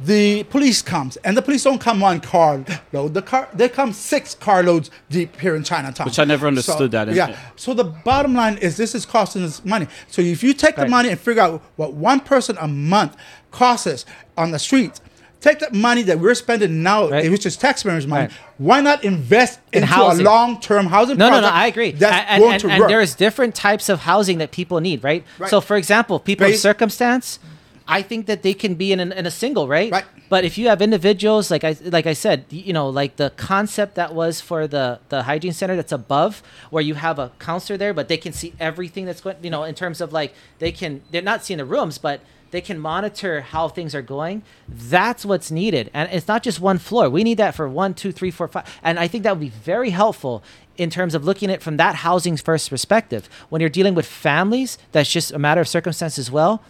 [0.04, 3.14] the police comes, and the police don't come one car load.
[3.14, 6.06] The car they come six carloads deep here in Chinatown.
[6.06, 7.14] Which I never understood So, that.
[7.14, 7.38] Yeah.
[7.56, 9.88] So the bottom line is this is costing us money.
[10.08, 13.16] So if you take the money and figure out what one person a month
[13.52, 14.06] costs us
[14.38, 15.00] on the street.
[15.42, 17.32] Take that money that we're spending now, Right.
[17.32, 18.26] which is taxpayers' money.
[18.28, 18.32] Right.
[18.60, 20.24] Why not invest In into housing.
[20.24, 21.48] a long-term housing No, no, no.
[21.48, 21.90] I agree.
[21.94, 22.90] That's and, going and, to and work.
[22.90, 25.24] there's different types of housing that people need, right?
[25.40, 25.50] Right.
[25.50, 27.40] So, for example, people of circumstance,
[27.88, 29.92] I think that they can be in, an, in a single, right?
[29.92, 30.06] Right.
[30.30, 33.96] But if you have individuals, like I like I said, you know, like the concept
[33.96, 37.94] that was for the the hygiene center that's above, where you have a counselor there,
[37.94, 41.02] but they can see everything that's going, you know, in terms of like they can
[41.12, 44.44] they're not seeing the rooms, but they can monitor how things are going.
[44.70, 47.10] That's what's needed, and it's not just one floor.
[47.10, 49.50] We need that for one, two, three, four, five, and I think that would be
[49.50, 50.44] very helpful
[50.78, 53.28] in terms of looking at it from that housing first perspective.
[53.50, 56.64] When you're dealing with families, that's just a matter of circumstance as well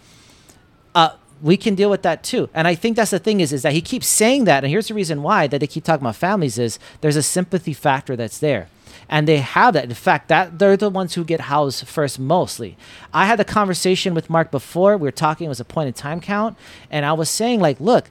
[0.94, 1.10] uh,
[1.42, 2.48] we can deal with that too.
[2.54, 4.62] And I think that's the thing is, is that he keeps saying that.
[4.62, 7.72] And here's the reason why that they keep talking about families is there's a sympathy
[7.72, 8.68] factor that's there.
[9.08, 9.84] And they have that.
[9.84, 12.76] In fact, that they're the ones who get housed first mostly.
[13.12, 14.96] I had a conversation with Mark before.
[14.96, 16.56] We were talking, it was a point in time count.
[16.90, 18.08] And I was saying, like, look,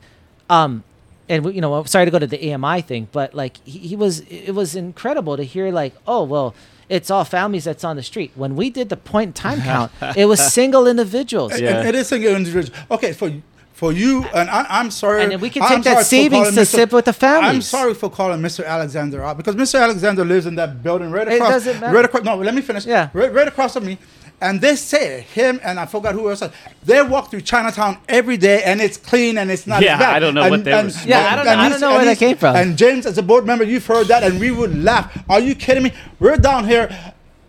[0.50, 0.84] um,
[1.30, 4.20] and you know, sorry to go to the AMI thing, but like he, he was,
[4.22, 6.54] it was incredible to hear like, oh well,
[6.91, 8.32] it's all families that's on the street.
[8.36, 11.60] When we did the point in time count, it was single individuals.
[11.60, 11.80] Yeah.
[11.80, 12.77] and it is single individual.
[12.91, 13.32] Okay, for
[13.73, 15.23] for you, and I, I'm sorry.
[15.23, 17.49] And we can I'm take that savings calling to sit with the families.
[17.49, 18.63] I'm sorry for calling Mr.
[18.63, 19.82] Alexander out because Mr.
[19.82, 21.49] Alexander lives in that building right across.
[21.49, 21.95] It doesn't matter.
[21.95, 22.23] Right across.
[22.23, 22.86] No, let me finish.
[22.86, 23.10] Yeah.
[23.13, 23.97] Right, right across from me.
[24.41, 26.41] And they say him and I forgot who else.
[26.84, 30.15] They walk through Chinatown every day, and it's clean and it's not Yeah, as bad.
[30.15, 31.10] I don't know and, what they were and- smoking.
[31.12, 32.56] Yeah, I don't know- and I don't know where that came from.
[32.56, 35.23] And James, as a board member, you've heard that, and we would laugh.
[35.30, 35.93] Are you kidding me?
[36.19, 36.89] We're down here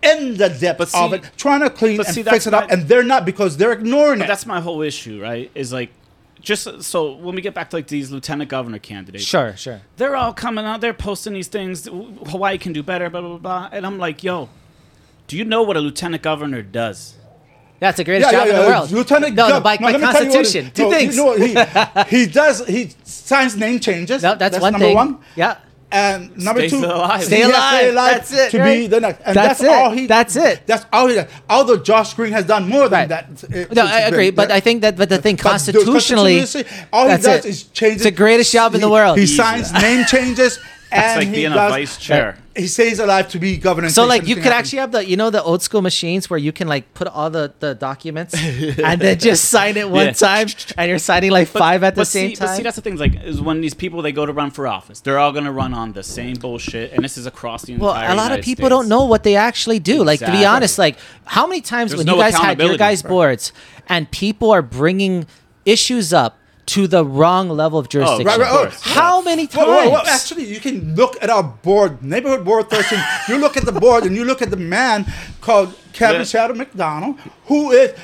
[0.03, 2.75] in the depth But of it, trying to clean and see, fix it up, my-
[2.75, 4.29] and they're not because they're ignoring But it.
[4.29, 5.51] that's my whole issue, right?
[5.55, 5.91] Is like
[6.41, 9.81] just so when we get back to like these lieutenant governor candidates, Sure, sure.
[9.97, 11.87] they're all coming out, they're posting these things.
[11.87, 13.69] Hawaii can do better, blah blah blah, blah.
[13.73, 14.49] and I'm like, yo,
[15.33, 17.15] do you know what a lieutenant governor does?
[17.81, 18.91] That's the greatest job in the world.
[18.91, 20.67] Lieutenant no, Gov- no, by, no, by let me tell you what Constitution.
[20.67, 21.33] it- Two no, you know
[22.05, 22.67] he, he does.
[22.67, 24.23] He signs name changes.
[24.23, 24.95] no, that's, one number thing.
[24.95, 25.19] one.
[25.37, 25.57] Yeah.
[25.91, 27.25] And number Stay two, alive.
[27.25, 28.13] Stay he has to alive.
[28.17, 28.77] That's it, to right?
[28.79, 29.21] be the next.
[29.27, 29.69] And That's that's, it.
[29.69, 30.07] all he.
[30.07, 30.67] That's it.
[30.67, 31.15] That's all he.
[31.17, 31.31] does.
[31.49, 33.09] Although Josh Green has done more Right.
[33.09, 33.45] than that.
[33.71, 34.57] uh, No, I agree, been but there.
[34.59, 37.45] I think that, but the thing But constitutionally, constitutionally, all he does it.
[37.47, 37.95] is change.
[37.97, 39.17] It's the greatest job in the world.
[39.19, 39.37] He Easy.
[39.37, 40.59] signs name changes,
[40.93, 42.39] and like he being a vice chair.
[42.55, 43.89] He stays alive to be governor.
[43.89, 44.59] So like you could happens.
[44.67, 47.31] actually have the you know the old school machines where you can like put all
[47.31, 48.35] the, the documents
[48.79, 50.13] and then just sign it one Yeah.
[50.13, 52.49] time and you're signing like five at the same see, time.
[52.49, 52.97] But see, that's the thing.
[52.97, 55.73] Like, is when these people they go to run for office, they're all gonna run
[55.73, 58.13] on the same bullshit, and this is across the well, entire.
[58.13, 58.71] a lot of people States.
[58.71, 60.05] don't know what they actually do.
[60.05, 62.73] Like to be honest, like how many times There's when no you guys had your
[62.75, 62.79] accountability.
[62.79, 63.53] guys' boards
[63.89, 65.27] and people are bringing
[65.65, 68.27] issues up to the wrong level of jurisdiction?
[68.27, 68.81] Right, right, oh, course.
[68.83, 69.67] How many times?
[69.67, 72.99] Well, well, well, actually, you can look at our board, neighborhood board 13.
[73.29, 75.07] you look at the board and you look at the man
[75.41, 76.25] called Kevin Yeah.
[76.25, 77.95] Shadow McDonald, who is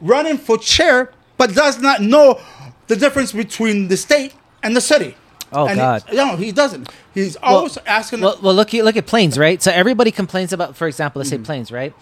[0.00, 2.40] running for chair but does not know
[2.86, 5.16] the difference between the state and the city.
[5.52, 6.02] Oh, and God.
[6.08, 6.88] He, no, he doesn't.
[7.12, 8.20] He's always asking.
[8.20, 9.62] Well, well, look at look at planes, right?
[9.62, 11.42] So everybody complains about, for example, let's Mm-hmm.
[11.42, 11.94] say planes, right?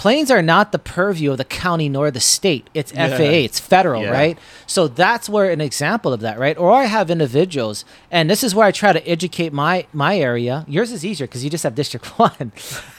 [0.00, 2.70] Planes are not the purview of the county nor the state.
[2.72, 3.44] It's FAA.
[3.44, 4.12] It's federal, Yeah.
[4.12, 4.38] right?
[4.66, 6.56] So that's where an example of that, right?
[6.56, 10.64] Or I have individuals, and this is where I try to educate my my area.
[10.66, 12.50] Yours is easier because you just have District One.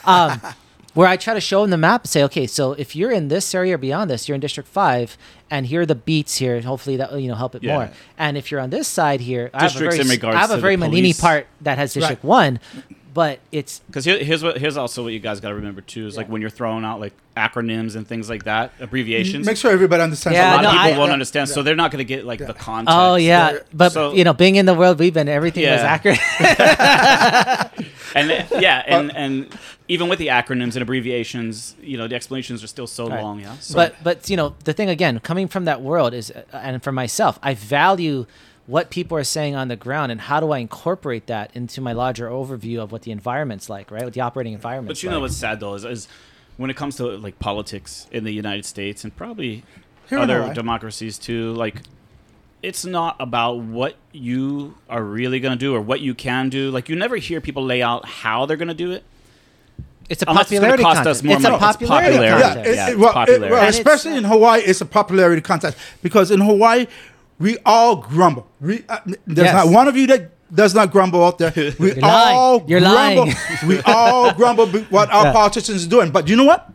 [0.04, 0.40] Um,
[0.94, 3.26] where I try to show them the map and say, okay, so if you're in
[3.26, 5.16] this area or beyond this, you're in District Five,
[5.50, 6.60] and here are the beats here.
[6.60, 7.74] Hopefully that will, you know help it Yeah.
[7.74, 7.90] more.
[8.16, 10.56] And if you're on this side here, I have a Districts very, I have a
[10.56, 12.28] very Manini part that has District Right.
[12.28, 12.60] One,
[13.14, 16.06] but it's Because here, here's what here's also what you guys got to remember too
[16.06, 19.46] is like when you're throwing out like acronyms and things like that, abbreviations.
[19.46, 20.36] Make sure everybody understands.
[20.36, 21.12] Yeah, a lot no, of people I- won't yeah.
[21.14, 22.96] understand, so they're not going to get like the context.
[22.98, 25.92] oh yeah, but So- you know, being in the world we've been, everything was Yeah.
[25.92, 26.18] accurate.
[28.14, 29.48] and uh, yeah, and and
[29.88, 33.22] even with the acronyms and abbreviations, you know, the explanations are still so Right.
[33.22, 33.40] long.
[33.40, 36.42] Yeah, so, but but you know the thing again coming from that world is uh,
[36.52, 38.26] and for myself i value
[38.72, 41.92] what people are saying on the ground and how do i incorporate that into my
[41.92, 45.20] larger overview of what the environment's like right what the operating environment but you know
[45.20, 46.08] what's sad though is, is
[46.56, 49.62] when it comes to like politics in the United States and probably
[50.08, 51.76] Here other democracies too, like
[52.62, 56.70] it's not about what you are really going to do or what you can do.
[56.70, 59.02] Like you never hear people lay out how they're going to do it.
[60.10, 61.54] it's a unless popularity cost contest us it's money.
[61.54, 62.42] a It's popularity popularity.
[62.44, 63.50] contest Yeah, Yeah, it- it's it- well, it- popularity.
[63.54, 66.86] well, especially in Hawaii, it's a popularity contest because in Hawaii,
[67.42, 68.44] we all grumble.
[68.60, 69.54] We, uh, there's Yes.
[69.54, 70.30] not one of you that
[70.62, 71.52] does not grumble out there.
[71.78, 72.36] We You're lying.
[72.36, 73.24] all You're grumble.
[73.26, 73.36] lying.
[73.70, 75.32] we all grumble what our Yeah.
[75.40, 76.10] politicians are doing.
[76.10, 76.68] But you know what?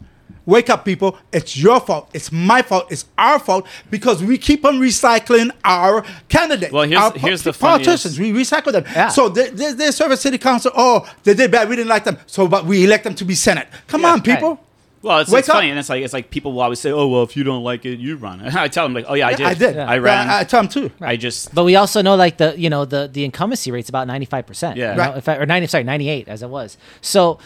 [0.56, 1.18] Wake up, people.
[1.38, 2.10] It's your fault.
[2.14, 2.86] It's my fault.
[2.90, 6.72] It's our fault because we keep on recycling our candidates.
[6.72, 8.16] Well, here's- our po- here's the politicians.
[8.16, 8.86] funniest- We recycle them.
[8.96, 9.10] Yeah.
[9.10, 10.72] So they, they, they serve as city council.
[10.76, 11.68] Oh, they did bad.
[11.70, 12.18] We didn't like them.
[12.28, 13.68] So, but we elect them to be senate.
[13.88, 14.14] Come Yeah.
[14.14, 14.50] on, people.
[14.52, 14.60] Right.
[15.02, 17.08] Well, it's, Wake it's funny, and it's like it's like people will always say, "Oh,
[17.08, 19.34] well, if you don't like it, you run." I tell them like, "Oh yeah, I
[19.34, 19.46] did.
[19.46, 19.76] I did.
[19.76, 19.88] Yeah.
[19.90, 20.28] I ran.
[20.30, 20.92] I, I tell them too.
[21.00, 24.08] I just but we also know like the you know the the incumbency rate's about
[24.08, 24.92] 95% Yeah.
[24.92, 25.18] you know, Right.
[25.18, 27.38] if I, or 90 sorry 98 as it was so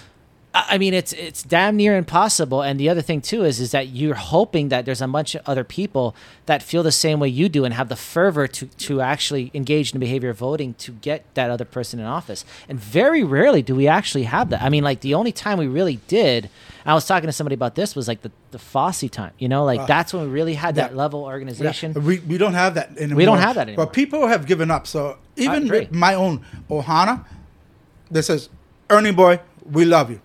[0.54, 2.62] I I mean, it's it's damn near impossible.
[2.62, 5.42] And the other thing too is is that you're hoping that there's a bunch of
[5.48, 6.14] other people
[6.46, 9.94] that feel the same way you do and have the fervor to to actually engage
[9.94, 12.44] in behavior voting to get that other person in office.
[12.70, 14.62] And very rarely do we actually have that.
[14.62, 16.50] I mean, like the only time we really did,
[16.86, 19.32] I was talking to somebody about this was like the the Fasi time.
[19.38, 20.98] You know, like Uh, that's when we really had that yeah.
[20.98, 21.94] level Yeah, organization.
[21.94, 23.18] we, we don't have that anymore.
[23.18, 23.86] We don't have that anymore.
[23.86, 24.88] But people have given up.
[24.88, 27.26] So even with my own Ohana,
[28.12, 28.50] that says,
[28.90, 29.40] Ernie boy,
[29.70, 30.20] we love you.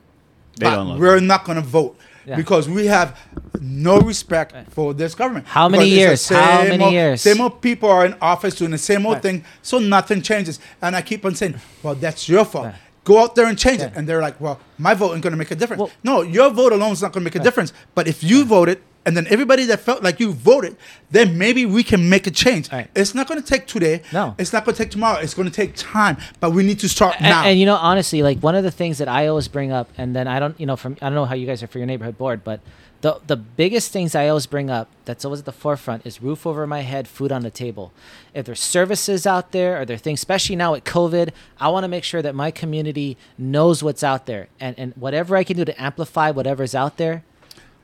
[0.59, 2.37] They but don't love we're not going to vote Yeah.
[2.37, 3.17] because we have
[3.61, 5.47] no respect for this government.
[5.47, 6.45] How many Because it's the years?
[6.47, 7.21] How same many old- years?
[7.23, 9.23] Same old people are in office doing the same old Right.
[9.23, 10.59] thing, so nothing changes.
[10.83, 12.67] And I keep on saying, well, that's your fault.
[12.67, 12.75] Right.
[13.07, 13.93] Go out there and change it.
[13.95, 15.79] And they're like, well, my vote ain't going to make a difference.
[15.79, 17.73] Well- no, your vote alone is not going to make a difference.
[17.95, 20.77] But if you voted, and then everybody that felt like you voted,
[21.13, 22.73] then maybe we can make a change.
[22.73, 22.91] Right.
[22.97, 24.03] It's not going to take today.
[24.13, 24.35] No.
[24.37, 25.21] It's not going to take tomorrow.
[25.21, 26.17] It's going to take time.
[26.41, 27.45] But we need to start and, now.
[27.45, 30.17] and you know, honestly, like one of the things that I always bring up, and
[30.17, 31.87] then I don't, you know, from I don't know how you guys are for your
[31.87, 32.59] neighborhood board, but
[33.07, 36.45] the the biggest things I always bring up that's always at the forefront is roof
[36.45, 37.93] over my head, food on the table.
[38.35, 41.89] If there's services out there, or there things, especially now with COVID, I want to
[41.89, 45.65] make sure that my community knows what's out there, and and whatever I can do
[45.65, 47.23] to amplify whatever's out there,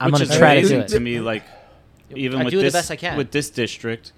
[0.00, 0.88] I'm going to try to do it.
[0.88, 1.20] to me.
[1.20, 1.44] Like
[2.10, 3.16] even I with this, best I can.
[3.16, 4.12] with this district,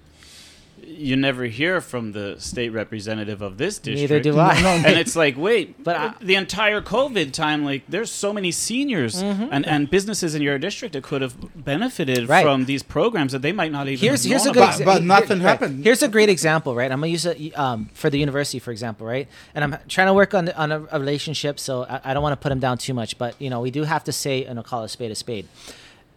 [0.85, 4.11] you never hear from the state representative of this district.
[4.11, 4.53] Neither do I.
[4.85, 9.21] and it's like, wait, But I- the entire COVID time, like, there's so many seniors
[9.21, 12.31] and, and businesses in your district that could have benefited Mm-hmm.
[12.31, 12.43] Right.
[12.43, 13.99] from these programs that they might not even.
[14.07, 14.77] here's have here's a good about.
[14.79, 15.49] But- but nothing right.
[15.49, 15.83] happened.
[15.83, 16.91] Here's a great example, right?
[16.91, 19.27] I'm gonna use it um, for the university, for example, right?
[19.53, 22.33] And I'm trying to work on on a, a relationship, so I, I don't want
[22.33, 24.57] to put him down too much, but you know, we do have to say and
[24.59, 25.47] I'll call a spade a spade.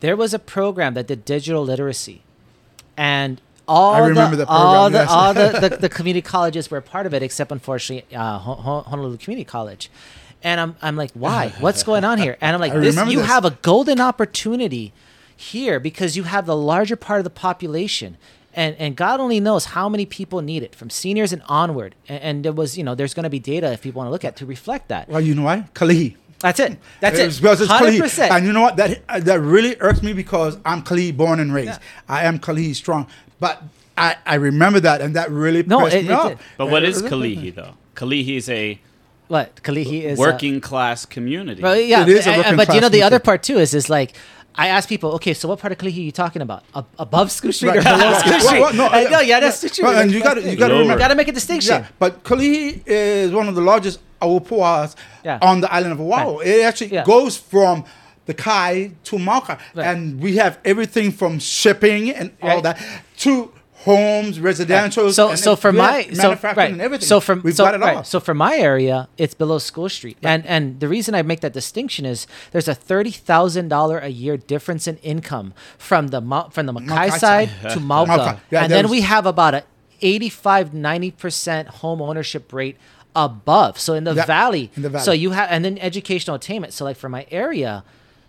[0.00, 2.22] There was a program that did digital literacy,
[2.96, 6.80] and all I remember the, program, all the all the, the, the community colleges were
[6.80, 9.90] part of it, except unfortunately uh, Hon- Hon- Honolulu Community College.
[10.42, 11.52] And I'm, I'm like, why?
[11.60, 12.36] What's going on here?
[12.40, 13.26] And I'm like, this, you this.
[13.26, 14.92] have a golden opportunity
[15.36, 18.16] here because you have the larger part of the population.
[18.54, 21.94] And, and God only knows how many people need it from seniors and onward.
[22.08, 24.12] And, and there was, you know, there's going to be data if people want to
[24.12, 25.08] look at to reflect that.
[25.08, 25.68] well, you know why?
[25.74, 26.16] Kalihi.
[26.40, 26.78] That's it.
[27.00, 27.40] That's it.
[27.42, 28.00] because it's Hundred Kalihi.
[28.00, 28.32] percent.
[28.32, 28.76] And you know what?
[28.76, 31.68] That uh, that really irks me because I'm Kalihi born and raised.
[31.70, 31.78] Yeah.
[32.08, 33.08] I am Kalihi strong.
[33.40, 33.62] But
[33.96, 36.28] I, I remember that and that really No, pissed it- me it off.
[36.28, 36.38] did.
[36.56, 37.74] But what is Kalihi though?
[37.96, 38.80] Kalihi is a
[39.26, 41.60] What Kalihi is working class community.
[41.62, 43.58] Well, yeah, It is a and- working but you know class the other part too
[43.58, 44.14] is is like
[44.54, 46.64] I ask people, okay, so what part of Kalihi are you talking about?
[46.74, 48.60] Ab- above School Street or below Well, School well, Street?
[48.60, 49.68] well, no, Uh, no, yeah, that's yeah.
[49.68, 49.84] the truth.
[49.86, 51.74] Well, and you gotta- you gotta remember- got to make a distinction.
[51.82, 55.38] Yeah, but Kalihi is one of the largest aupuas Yeah.
[55.42, 56.38] on the island of Oahu.
[56.38, 56.46] Right.
[56.46, 57.04] It actually Yeah.
[57.04, 57.84] goes from
[58.26, 59.58] the Kai to Mauka.
[59.74, 59.86] Right.
[59.86, 62.62] And we have everything from shipping and all Right.
[62.62, 62.78] that
[63.18, 63.52] to
[63.84, 65.10] homes, residential.
[65.12, 66.70] So, so for my so, right.
[66.72, 67.06] and everything.
[67.06, 67.88] So from we've so, got it all.
[67.94, 68.06] right.
[68.06, 71.52] So for my area, it's below School Street, and and the reason I make that
[71.52, 76.66] distinction is there's a thirty thousand dollar a year difference in income from the from
[76.66, 78.40] the Makai Makai side to Mauka.
[78.50, 79.62] Yeah, and then we have about a
[80.00, 82.76] 85 90 percent home ownership rate
[83.16, 83.78] above.
[83.78, 85.04] So in the Yeah, valley, in the valley.
[85.04, 86.72] so you have and then educational attainment.
[86.72, 87.84] So like for my area.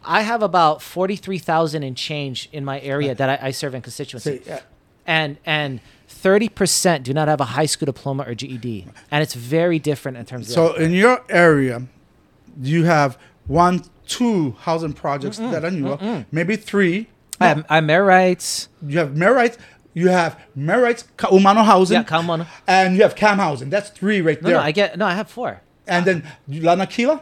[0.05, 3.75] I have about forty three thousand in change in my area that I, I serve
[3.75, 4.59] in constituency, uh,
[5.05, 9.33] and and thirty percent do not have a high school diploma or GED, and it's
[9.33, 10.53] very different in terms of.
[10.53, 11.85] So in your area,
[12.61, 15.97] you have one, two housing projects that are new,
[16.31, 17.09] maybe three.
[17.41, 18.69] I have, I have Mayor Wrights.
[18.81, 19.57] You have Merites,
[19.99, 21.03] you have Mayor Wrights,
[21.37, 22.45] Umano housing, Yeah, Kaahumanu.
[22.67, 23.69] and you have Cam housing.
[23.69, 24.57] That's three right No, there.
[24.57, 25.05] no, I get no.
[25.05, 25.61] I have four.
[25.87, 26.17] and then
[26.49, 27.21] Lanakila.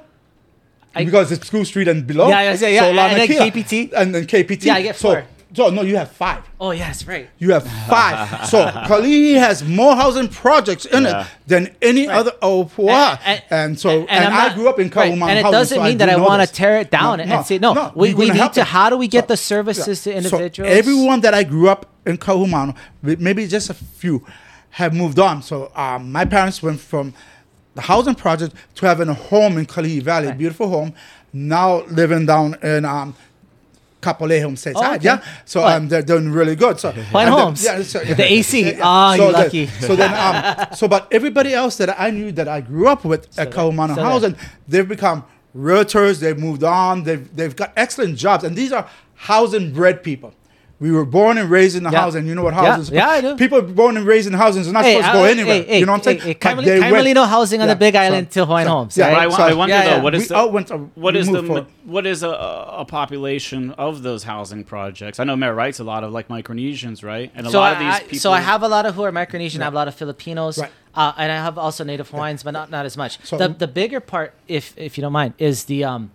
[0.96, 2.28] I- because it's School Street and below.
[2.30, 3.28] Yeah, yeah, yeah, So and then.
[3.28, 3.92] KPT.
[3.96, 4.64] And then KPT.
[4.66, 5.16] Yeah, I get four.
[5.22, 5.28] So,
[5.70, 6.44] no, you have five.
[6.60, 7.30] Oh yes, right.
[7.38, 8.48] You have five.
[8.50, 11.22] so Kalihi has more housing projects in Yeah.
[11.22, 12.18] it than any Right.
[12.18, 12.90] other Opua.
[12.90, 15.52] And- And, and- so, and, I'm I not- grew up in right, And it housing,
[15.52, 17.92] doesn't so mean do that I want to tear it down and say no.
[17.96, 18.60] we, we're we gonna need to.
[18.62, 18.68] them.
[18.68, 20.30] How do we get So- the services to individuals?
[20.32, 20.78] so individuals?
[20.78, 24.26] everyone that I grew up in Kaahumanu, maybe just a few,
[24.72, 25.42] have moved on.
[25.42, 27.14] So um, my parents went from
[27.76, 30.38] the housing project to having a home in Kalihi Valley, Right.
[30.38, 30.94] beautiful home.
[31.34, 33.16] Now living down in um,
[34.02, 35.04] Kapolei Home State Oh, okay.
[35.04, 35.24] yeah.
[35.46, 35.74] So What?
[35.74, 36.80] um, they're doing really good.
[36.80, 37.64] So White and then- homes.
[37.64, 38.62] yeah, so- With the AC.
[38.66, 38.80] yeah, yeah.
[38.84, 39.68] Ah, you so then- lucky.
[39.68, 43.26] so then, um, so but everybody else that I knew that I grew up with
[43.26, 44.04] at there- Kaahumanu still.
[44.04, 44.36] Housing,
[44.68, 45.24] they've become
[45.56, 46.20] realtors.
[46.20, 47.04] They've moved on.
[47.04, 50.34] They've they've got excellent jobs, and these are housing bred people.
[50.80, 52.02] We were born and raised in the Yeah.
[52.02, 52.28] housing.
[52.28, 52.66] You know what Yeah.
[52.66, 52.90] housing is?
[52.92, 53.36] Yeah, I do.
[53.36, 55.54] People born and raised in housing are not Hey, supposed to go anywhere.
[55.56, 56.18] hey, hey, you know what I'm saying?
[56.20, 59.08] hey, hey, But Carmelino- they housing on the Big Island till Hawaiian so- Homes, Yeah,
[59.08, 59.28] right?
[59.28, 59.96] But I, so- I wonder yeah, yeah.
[59.98, 60.70] though, what is we the, all went.
[60.70, 61.66] uh, what we is the forward.
[61.84, 65.20] what is a, a population of those housing projects?
[65.20, 67.32] I know Mayor Wrights a lot of like Micronesians, right?
[67.36, 68.20] And a so lot of I, these people.
[68.20, 69.62] so I have a lot of who are Micronesian.
[69.62, 70.70] I have a lot of Filipinos, Right.
[70.94, 73.18] uh, and I have also Native Hawaiians, but not not as much.
[73.24, 76.12] So- the the bigger part, if if you don't mind, is the um,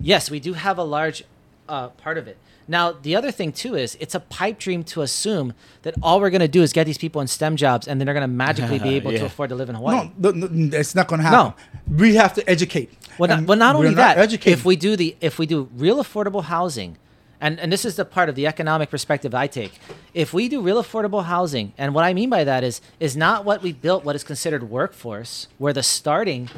[0.00, 1.22] yes, we do have a large
[1.68, 2.36] uh, part of it.
[2.66, 6.30] Now the other thing too is it's a pipe dream to assume that all we're
[6.30, 8.88] gonna do is get these people in STEM jobs, and then they're gonna magically be
[8.96, 10.10] able to afford to live in Hawaii.
[10.18, 11.54] No, no, no, it's not going to happen.
[11.88, 11.96] No.
[11.96, 12.92] We have to educate.
[13.18, 14.18] Well, not, well, not we're only that.
[14.18, 14.58] educated.
[14.58, 16.96] If we do the if we do real affordable housing,
[17.40, 19.78] and and this is the part of the economic perspective I take.
[20.14, 23.44] If we do real affordable housing, and what I mean by that is is not
[23.44, 26.48] what we built, what is considered workforce, where the starting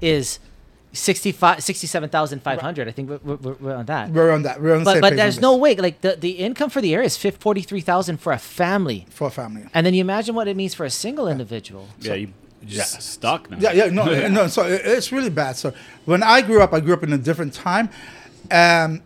[0.00, 0.38] is
[0.98, 2.88] 65 67,500.
[2.88, 4.10] I think we're, we're, we're on that.
[4.10, 4.60] we're on that.
[4.60, 5.76] We're on the But same but there's on no this way.
[5.76, 9.66] Like the, the income for the area is 43,000 for a family, for a family.
[9.74, 11.88] and then you imagine what it means for a single individual.
[12.00, 12.32] yeah, you
[12.66, 13.58] just stuck now.
[13.60, 14.48] Yeah, yeah, no, no.
[14.48, 15.56] So it- it's really bad.
[15.56, 15.72] So
[16.04, 17.88] when I grew up, I grew up in a different time,
[18.50, 19.00] and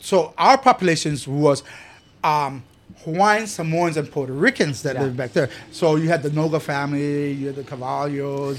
[0.00, 1.62] so our populations was
[2.24, 2.62] um,
[3.12, 5.02] Hawaiians, Samoans, and Puerto Ricans that Yeah.
[5.04, 5.48] lived back there.
[5.72, 8.58] So you had the Noga family, you had the Cavallos,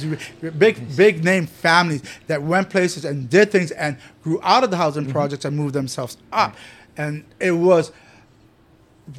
[0.58, 4.78] big, big name families that went places and did things and grew out of the
[4.78, 5.12] housing Mm-hmm.
[5.14, 6.56] projects and moved themselves up,
[6.98, 7.92] and it was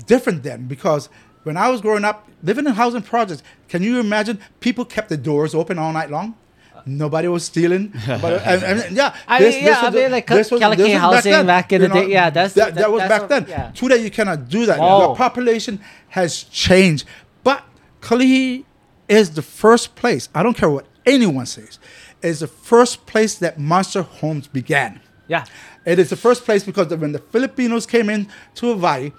[0.07, 1.09] different then because
[1.43, 5.17] when I was growing up, living in housing projects, can you imagine people kept the
[5.17, 6.35] doors open all night long?
[6.87, 7.93] Nobody was stealing.
[8.07, 11.89] But, and, and, yeah, I mean, yeah, I mean, like Kalaki housing back in the
[11.89, 13.47] day, yeah, that's- that, that that- was that's back what- then.
[13.49, 13.71] yeah.
[13.73, 14.79] Today you cannot do that.
[14.79, 15.09] Whoa.
[15.09, 17.05] The population has changed,
[17.45, 17.63] but
[18.01, 18.65] Kalihi
[19.09, 20.29] is the first place.
[20.35, 21.79] I don't care what anyone says.
[22.23, 25.01] Is the first place that monster homes began.
[25.27, 25.45] Yeah.
[25.87, 29.13] It is the first place because when the Filipinos came in to Hawaii,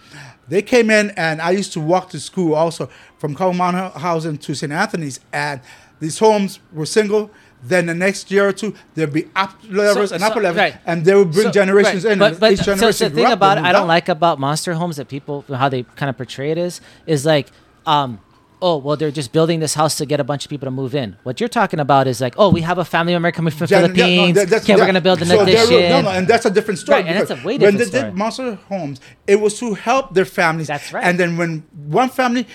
[0.48, 4.54] they came in and I used to walk to school also from Kaahumanu Housing to
[4.54, 4.72] St.
[4.72, 5.62] Anthony's and
[6.00, 7.32] these homes were single.
[7.64, 10.58] Then the next year or two, there'll be up levels So- and upper so- levels,
[10.58, 10.76] right.
[10.86, 12.14] and they will bring So- generations right.
[12.14, 12.20] in.
[12.20, 14.96] But, but each generation so the thing about it, I don't like about monster homes
[14.98, 17.48] that people how they kind of portray it is is like,
[17.86, 18.20] um,
[18.64, 20.94] oh well, they're just building this house to get a bunch of people to move
[20.96, 21.18] in.
[21.24, 23.94] What you're talking about is like, oh, we have a family member coming from Gen-
[23.96, 25.74] yeah, no, that- okay, we're gonna build an So addition.
[25.74, 27.02] were- No, no, and that's a different story.
[27.02, 28.04] Right, and that's a way different When they story.
[28.06, 30.68] did monster homes, it was to help their families.
[30.68, 31.04] That's right.
[31.04, 32.48] And then when one family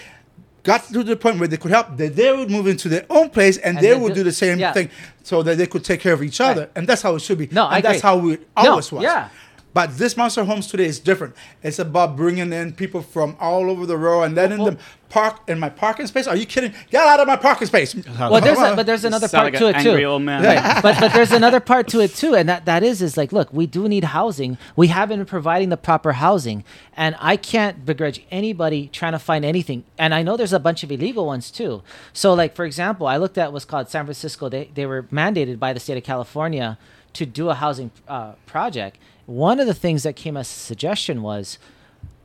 [0.71, 3.29] got to the point where they could help, they, they would move into their own
[3.37, 4.73] place and, And they would do- do the same yeah.
[4.77, 4.89] thing
[5.31, 6.63] so that they could take care of each other.
[6.63, 6.71] Right.
[6.77, 7.49] And that's how it should be.
[7.61, 8.09] No, and I that's agree.
[8.09, 8.31] how we
[8.65, 9.03] No, always was.
[9.03, 9.29] yeah.
[9.77, 11.37] But this monster homes today is different.
[11.63, 14.79] It's about bringing in people from all over the world and letting Well- them
[15.11, 16.27] park in my parking space.
[16.27, 16.73] Are you kidding?
[16.91, 17.95] Get out of my parking space.
[18.19, 19.91] Well, there's a, but there's another part like to an it too.
[19.91, 20.43] angry old man.
[20.43, 20.83] Right.
[20.83, 23.53] but but there's another part to it too, and that that is is like, look,
[23.53, 24.57] we do need housing.
[24.77, 26.65] We haven't been providing the proper housing,
[26.97, 29.85] and I can't begrudge anybody trying to find anything.
[29.99, 31.83] And I know there's a bunch of illegal ones too.
[32.15, 34.49] So like for example, I looked at what's called San Francisco.
[34.49, 36.79] They they were mandated by the state of California
[37.13, 38.97] to do a housing uh, project.
[39.27, 41.59] One of the things that came as a suggestion was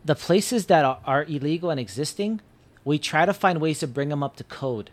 [0.06, 2.42] the places that are, are illegal and existing,
[2.86, 4.92] we try to find ways to bring them up to code.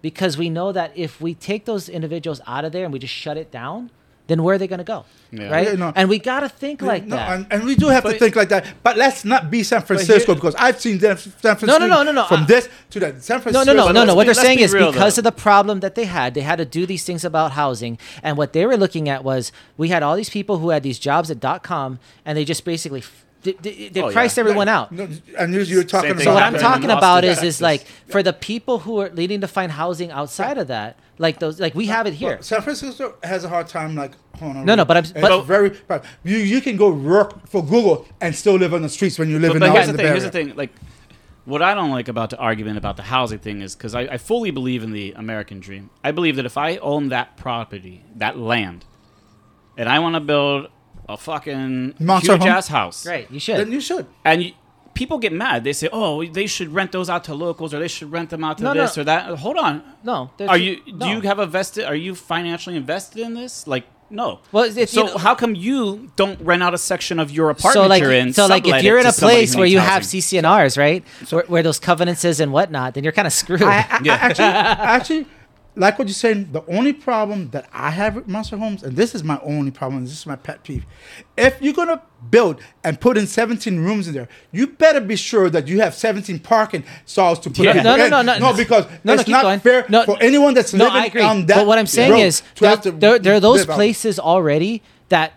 [0.00, 3.14] Because we know that if we take those individuals out of there and we just
[3.14, 3.90] shut it down,
[4.32, 5.04] then where are they going to go?
[5.30, 5.48] Yeah.
[5.50, 5.66] Right?
[5.68, 5.92] Yeah, no.
[5.94, 7.30] And we got to think like no, that.
[7.36, 8.66] And, and we do have to think like that.
[8.82, 12.02] But let's not be San Francisco here- because I've seen them, San Francisco no, no,
[12.02, 13.22] no, no, from I- this to that.
[13.22, 13.64] San Francisco.
[13.64, 14.14] no, no, But no, no.
[14.14, 15.20] What be- they're saying be is real, because though.
[15.20, 17.98] of the problem that they had, they had to do these things about housing.
[18.22, 20.98] And what they were looking at was we had all these people who had these
[20.98, 24.12] jobs at dot com, and they just basically f- they, they, they Oh, yeah.
[24.12, 24.92] priced everyone out.
[24.92, 27.84] No, and you're, you're talking Same thing So what I'm talking about is is like
[28.08, 31.74] for the people who are needing to find housing outside of that, like those, like
[31.74, 32.34] we have it here.
[32.34, 33.94] Well, San Francisco has a hard time.
[33.96, 34.64] Like, hold on.
[34.64, 35.70] No, no, but I'm- It's but- very.
[35.88, 39.28] But you you can go work for Google and still live on the streets when
[39.28, 40.06] you live But, in but the here's the the thing.
[40.06, 40.54] Bay Here's the thing.
[40.56, 40.70] Like,
[41.44, 44.18] what I don't like about the argument about the housing thing is because I, I
[44.18, 45.90] fully believe in the American dream.
[46.04, 48.84] I believe that if I own that property, that land,
[49.76, 50.68] and I want to build
[51.08, 52.48] a fucking Monster huge home?
[52.50, 53.58] ass house, Right, you should.
[53.58, 54.06] Then you should.
[54.24, 54.52] and you,
[54.94, 55.64] people get mad.
[55.64, 58.44] They say, "Oh, they should rent those out to locals, or they should rent them
[58.44, 58.82] out to No, no.
[58.82, 59.82] this or that." Hold on.
[60.04, 60.80] no, there's- Are you?
[60.86, 61.06] no.
[61.06, 61.84] Do you have a vested?
[61.84, 63.66] Are you financially invested in this?
[63.66, 64.40] Like, no.
[64.52, 67.48] Well, if you so know- how come you don't rent out a section of your
[67.50, 68.32] apartment so like you're in?
[68.34, 70.02] so like if sublet you're in to a somebody place who where needs you have
[70.02, 70.20] housing?
[70.20, 73.62] CC&Rs, right, where, where those covenants is and whatnot, then you're kind of screwed.
[73.62, 74.14] I, I, Yeah.
[74.20, 75.26] I actually, actually,
[75.74, 76.50] like what you're saying.
[76.52, 80.04] The only problem that I have with monster homes, and this is my only problem,
[80.04, 80.84] this is my pet peeve.
[81.36, 85.48] If you're gonna build and put in 17 rooms in there, you better be sure
[85.50, 87.72] that you have 17 parking stalls to put Yeah.
[87.72, 88.10] people No, no, in.
[88.10, 89.60] no, no, no, because no, no, it's keep not going.
[89.60, 91.22] fair No, for anyone that's no, living I agree.
[91.22, 91.56] on that.
[91.56, 93.74] but what I'm saying is there, there, there are those live out.
[93.76, 95.32] places already that.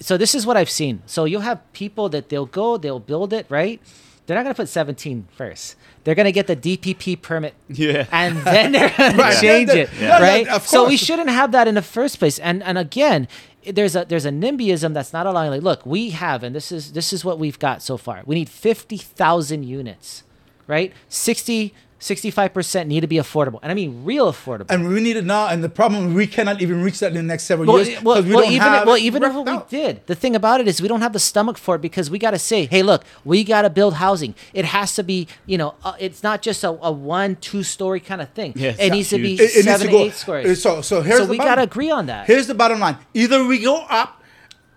[0.00, 1.02] So this is what I've seen.
[1.06, 3.80] So you'll have people that they'll go, they'll build it, right?
[4.26, 5.74] They're not gonna put 17 first.
[6.08, 8.06] They're gonna get the DPP permit, Yeah.
[8.10, 9.38] and then they're gonna Right.
[9.38, 10.18] change Yeah, it, yeah.
[10.22, 10.46] right?
[10.46, 12.38] Yeah, so we shouldn't have that in the first place.
[12.38, 13.28] And and again,
[13.70, 15.50] there's a there's a NIMBYism that's not allowing.
[15.50, 18.22] Like, look, we have, and this is this is what we've got so far.
[18.24, 20.22] We need 50,000 units,
[20.66, 20.94] right?
[21.10, 23.58] 60 65% need to be affordable.
[23.62, 24.66] And I mean real affordable.
[24.70, 25.48] and we need it now.
[25.48, 28.16] And the problem, we cannot even reach that in the next several well, years well,
[28.16, 29.68] because we well, don't even have well, even if we out.
[29.68, 32.18] did, the thing about it is we don't have the stomach for it because we
[32.18, 34.34] got to say, hey, look, we got to build housing.
[34.52, 38.00] It has to be, you know, uh, it's not just a, a one, two story
[38.00, 38.52] kind of thing.
[38.54, 39.40] Yeah, it's it not needs to be huge.
[39.40, 40.62] It- it seven, to go- eight stories.
[40.62, 42.26] So, so here's so the we got to agree on that.
[42.26, 44.22] Here's the bottom line: either we go up,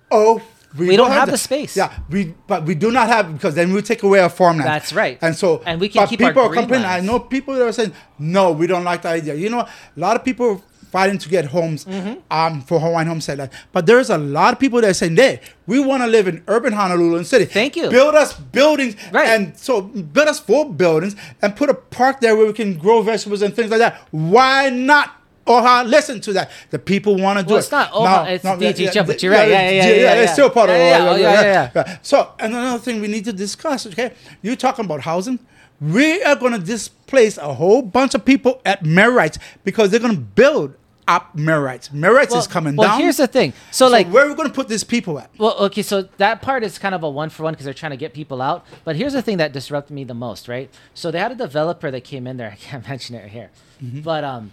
[0.09, 0.41] or
[0.77, 1.75] we, We don't have the space.
[1.75, 4.67] Yeah, we but we do not have because then we take away our farmland.
[4.69, 5.17] That's right.
[5.21, 6.85] And so And we can keep people are complaining.
[6.85, 9.35] I know people that are saying no, we don't like the idea.
[9.35, 10.49] You know, a lot of people.
[10.51, 10.61] are
[10.91, 12.19] Fighting to get homes Mm-hmm.
[12.29, 13.51] um, for Hawaiian homestead land.
[13.71, 16.43] But there's a lot of people that are saying, hey, we want to live in
[16.49, 17.45] urban Honolulu and City.
[17.45, 17.89] Thank you.
[17.89, 18.97] Build us buildings.
[19.09, 19.29] Right.
[19.29, 23.01] And so build us full buildings and put a park there where we can grow
[23.03, 24.05] vegetables and things like that.
[24.11, 25.15] Why not?
[25.47, 26.51] Oha, listen to that.
[26.69, 27.61] The people want to do Well, it.
[27.61, 29.49] it's not Oha, it's DHHL, but you're yeah, right.
[29.49, 30.75] Yeah, yeah, yeah, yeah, It's still part Yeah,
[31.11, 31.97] of yeah, yeah, yeah, yeah.
[32.01, 34.13] So, and another thing we need to discuss, okay?
[34.41, 35.39] You're talking about housing.
[35.79, 39.99] We are going to displace a whole bunch of people at Mayor Wrights because they're
[39.99, 40.75] going to build
[41.07, 41.91] up Mayor Wrights.
[41.91, 43.01] Merrites well, is coming well, down.
[43.01, 43.51] here's the thing.
[43.71, 45.31] So, like, where are we going to put these people at?
[45.39, 47.89] Well, okay, so that part is kind of a one for one because they're trying
[47.91, 48.63] to get people out.
[48.83, 50.69] But here's the thing that disrupted me the most, right?
[50.93, 52.51] So they had a developer that came in there.
[52.53, 53.49] I can't mention it here,
[53.83, 54.01] Mm-hmm.
[54.01, 54.51] but um,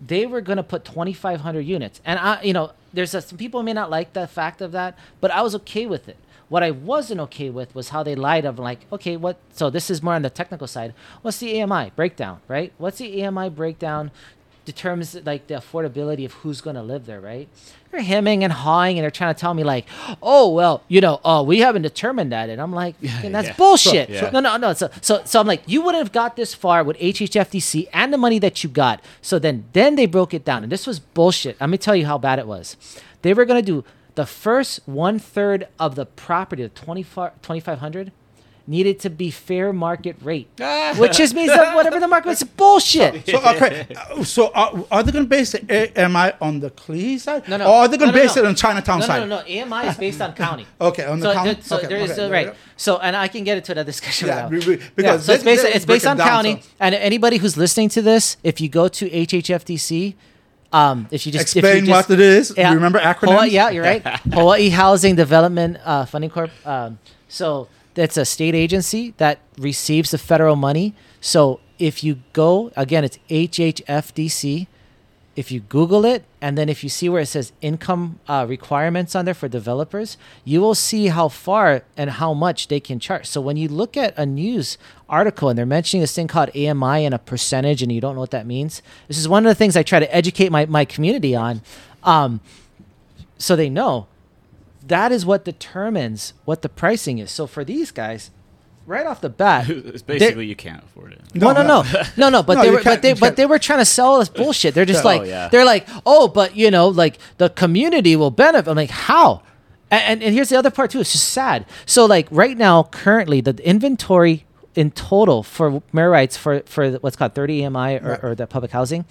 [0.00, 3.72] they were gonna put 2,500 units, and I, you know, there's a, some people may
[3.72, 6.16] not like the fact of that, but I was okay with it.
[6.48, 9.38] What I wasn't okay with was how they lied of like, okay, what?
[9.52, 10.94] So this is more on the technical side.
[11.22, 12.72] What's the AMI breakdown, right?
[12.76, 14.10] What's the AMI breakdown?
[14.64, 17.48] Determines like the affordability of who's going to live there, right?
[17.90, 19.84] They're hemming and hawing, and they're trying to tell me like,
[20.22, 23.56] "Oh, well, you know, oh, we haven't determined that," and I'm like, "Fucking that's yeah.
[23.56, 24.30] bullshit." So- yeah.
[24.30, 24.72] No, no, no.
[24.74, 28.18] So, so, so I'm like, you wouldn't have got this far with HHFDC and the
[28.18, 29.02] money that you got.
[29.22, 31.60] So then, then they broke it down, and this was bullshit.
[31.60, 32.76] Let me tell you how bad it was.
[33.22, 33.84] They were going to do
[34.14, 38.12] the first one third of the property, the 2,500,
[38.70, 40.48] needed to be fair market rate,
[40.96, 43.26] which just means that whatever the market is bullshit.
[43.28, 45.60] So, okay, uh, so are, are they going to base the
[46.04, 47.48] AMI on the Clee side?
[47.48, 47.66] No, no.
[47.66, 48.42] Or are they going to no, base no.
[48.42, 49.18] it on Chinatown no, side?
[49.20, 49.62] No, no, no.
[49.76, 50.66] AMI is based on county.
[50.80, 51.60] Okay, on the so county?
[51.60, 52.46] so Okay, there is okay, uh, right.
[52.46, 52.54] yeah.
[52.76, 54.28] So, and I can get into that discussion.
[54.28, 54.48] Yeah, now.
[54.48, 56.60] we- we- Yeah, because so it's let's- based, let's it's based break on down, county,
[56.62, 60.14] so- and anybody who's listening to this, if you go to HHFDC,
[60.72, 62.54] um, if you just if you Explain just- what it is.
[62.56, 63.30] Remember acronyms?
[63.30, 64.02] Hawaii, yeah, you're right.
[64.32, 66.50] Hawaii Housing Development uh, Funding Corp.
[66.64, 66.98] Um,
[67.28, 70.94] so that's a state agency that receives the federal money.
[71.20, 74.66] So if you go again, it's HHFDC.
[75.36, 79.14] If you Google it, and then if you see where it says income uh, requirements
[79.14, 83.26] on there for developers, you will see how far and how much they can charge.
[83.26, 84.76] So when you look at a news
[85.08, 88.20] article and they're mentioning this thing called AMI and a percentage, and you don't know
[88.20, 90.84] what that means, this is one of the things I try to educate my, my
[90.84, 91.62] community on.
[92.02, 92.40] Um,
[93.38, 94.08] so they know
[94.90, 97.30] that is what determines what the pricing is.
[97.30, 98.30] So for these guys,
[98.86, 101.20] right off the bat, It's basically you can't afford it.
[101.34, 101.82] no, no, no,
[102.16, 102.42] no, no.
[102.42, 104.74] But No, they were, but they, but they were trying to sell us bullshit.
[104.74, 105.10] They're just Yeah.
[105.10, 105.48] Oh, like, Oh, yeah.
[105.48, 108.68] they're like, oh, but you know, like the community will benefit.
[108.70, 109.42] I'm like, how?
[109.90, 111.00] And, and and here's the other part too.
[111.00, 111.66] It's just sad.
[111.86, 114.44] So like right now, currently, the inventory
[114.76, 118.24] in total for Mayor Wrights for for what's called 30 AMI or, Right.
[118.24, 119.04] or the public housing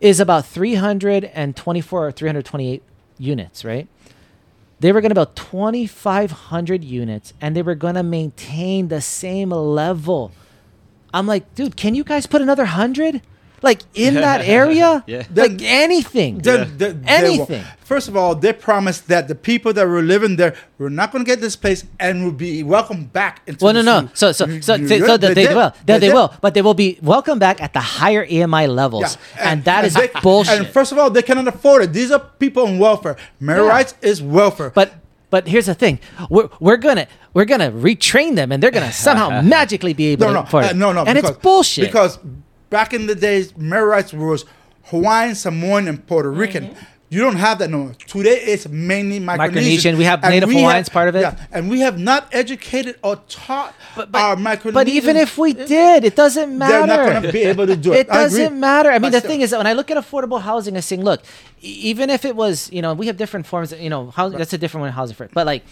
[0.00, 2.82] is about 324 or 328
[3.18, 3.88] units, right?
[4.84, 9.48] They were going to build 2,500 units and they were going to maintain the same
[9.48, 10.30] level.
[11.14, 13.22] I'm like, dude, can you guys put another 100?
[13.64, 15.02] Like in that area?
[15.06, 15.24] Yeah.
[15.34, 16.38] Like anything.
[16.38, 17.64] Then- then they Anything.
[17.84, 21.24] First of all, they promised that the people that were living there were not going
[21.24, 23.64] to get this place and would be welcomed back into.
[23.64, 24.00] well, no, the no.
[24.00, 24.10] city.
[24.14, 25.54] So, so, so, so, so they, they did.
[25.56, 25.72] will.
[25.84, 26.14] They, they did.
[26.14, 26.32] will.
[26.40, 29.16] But they will be welcome back at the higher AMI levels.
[29.36, 30.58] Yeah, And, that is they- bullshit.
[30.58, 31.92] And first of all, they cannot afford it.
[31.92, 33.16] These are people on welfare.
[33.40, 33.68] Mayor Yeah.
[33.68, 34.70] rights is welfare.
[34.70, 34.94] But
[35.30, 35.98] but here's the thing:
[36.30, 40.32] we're, we're gonna we're gonna retrain them, and they're gonna somehow magically be able no,
[40.32, 40.76] to no, afford uh, it.
[40.76, 41.02] no, no.
[41.04, 41.86] and because, it's bullshit.
[41.86, 42.18] Because
[42.70, 44.44] back in the days, Mayor Wrights was
[44.84, 46.68] Hawaiian, Samoan, and Puerto Rican.
[46.68, 46.84] Mm-hmm.
[47.10, 47.92] You don't have that no more.
[47.94, 49.52] Today it's mainly Micronesian.
[49.52, 49.98] Micronesian.
[49.98, 51.20] We have And Native we Hawaiians part of it.
[51.20, 54.72] Yeah, and we have not educated or taught but, but, our Micronesian.
[54.72, 56.72] but even if we did, it doesn't matter.
[56.72, 58.08] they're not going to be able to do it.
[58.08, 58.88] It I doesn't matter.
[58.88, 59.30] I mean, But the still.
[59.30, 61.22] thing is that when I look at affordable housing, I saying, look,
[61.60, 63.70] even if it was, you know, we have different forms.
[63.70, 64.90] Of, you know, housing, that's a different one.
[64.92, 65.64] Housing for it, but like,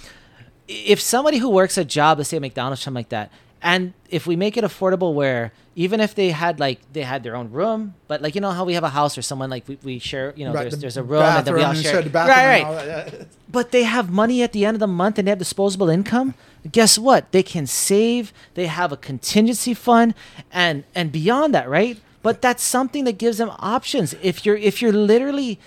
[0.69, 3.33] if somebody who works a job, let's say at McDonald's, something like that,
[3.63, 7.37] and if we make it affordable, where even if they had like they had their
[7.37, 9.79] own room, but like you know how we have a house or someone like we,
[9.83, 11.93] we share, you know, Right, there's the there's a room and then we all share.
[11.93, 12.65] share the bathroom right, right.
[12.65, 13.25] all that, yeah.
[13.49, 16.35] But they have money at the end of the month and they have disposable income.
[16.71, 17.31] Guess what?
[17.33, 18.33] They can save.
[18.55, 20.15] They have a contingency fund,
[20.53, 21.99] and and beyond that, right?
[22.23, 24.15] But that's something that gives them options.
[24.23, 25.59] If you're if you're literally,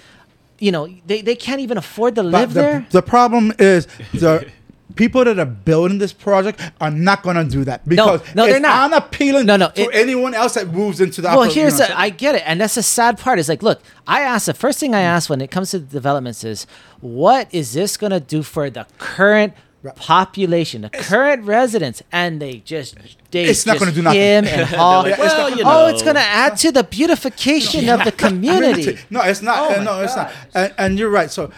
[0.60, 2.88] you know, they, they can't even afford to live the, there.
[2.92, 4.50] The problem is the
[4.96, 8.54] people that are building this project are not going to do that because no, it's
[8.54, 8.92] they're not.
[8.94, 11.28] unappealing No, no, to it- anyone else that moves into the.
[11.30, 13.40] Well, here's the, I get it, and that's the sad part.
[13.40, 15.86] Is like, look, I asked the first thing I asked when it comes to the
[15.86, 16.66] developments is,
[17.02, 19.54] what is this gonna do for the current
[19.96, 22.96] population, the current residents, and they just
[23.32, 24.20] they It's not gonna do nothing.
[24.20, 25.04] him and haul.
[25.04, 25.88] like, well, you oh, know.
[25.88, 28.98] it's gonna add to the beautification of the community.
[29.10, 29.60] No, it's not.
[29.60, 30.32] Oh uh, no, it's not.
[30.54, 31.30] And, and you're right.
[31.30, 31.52] So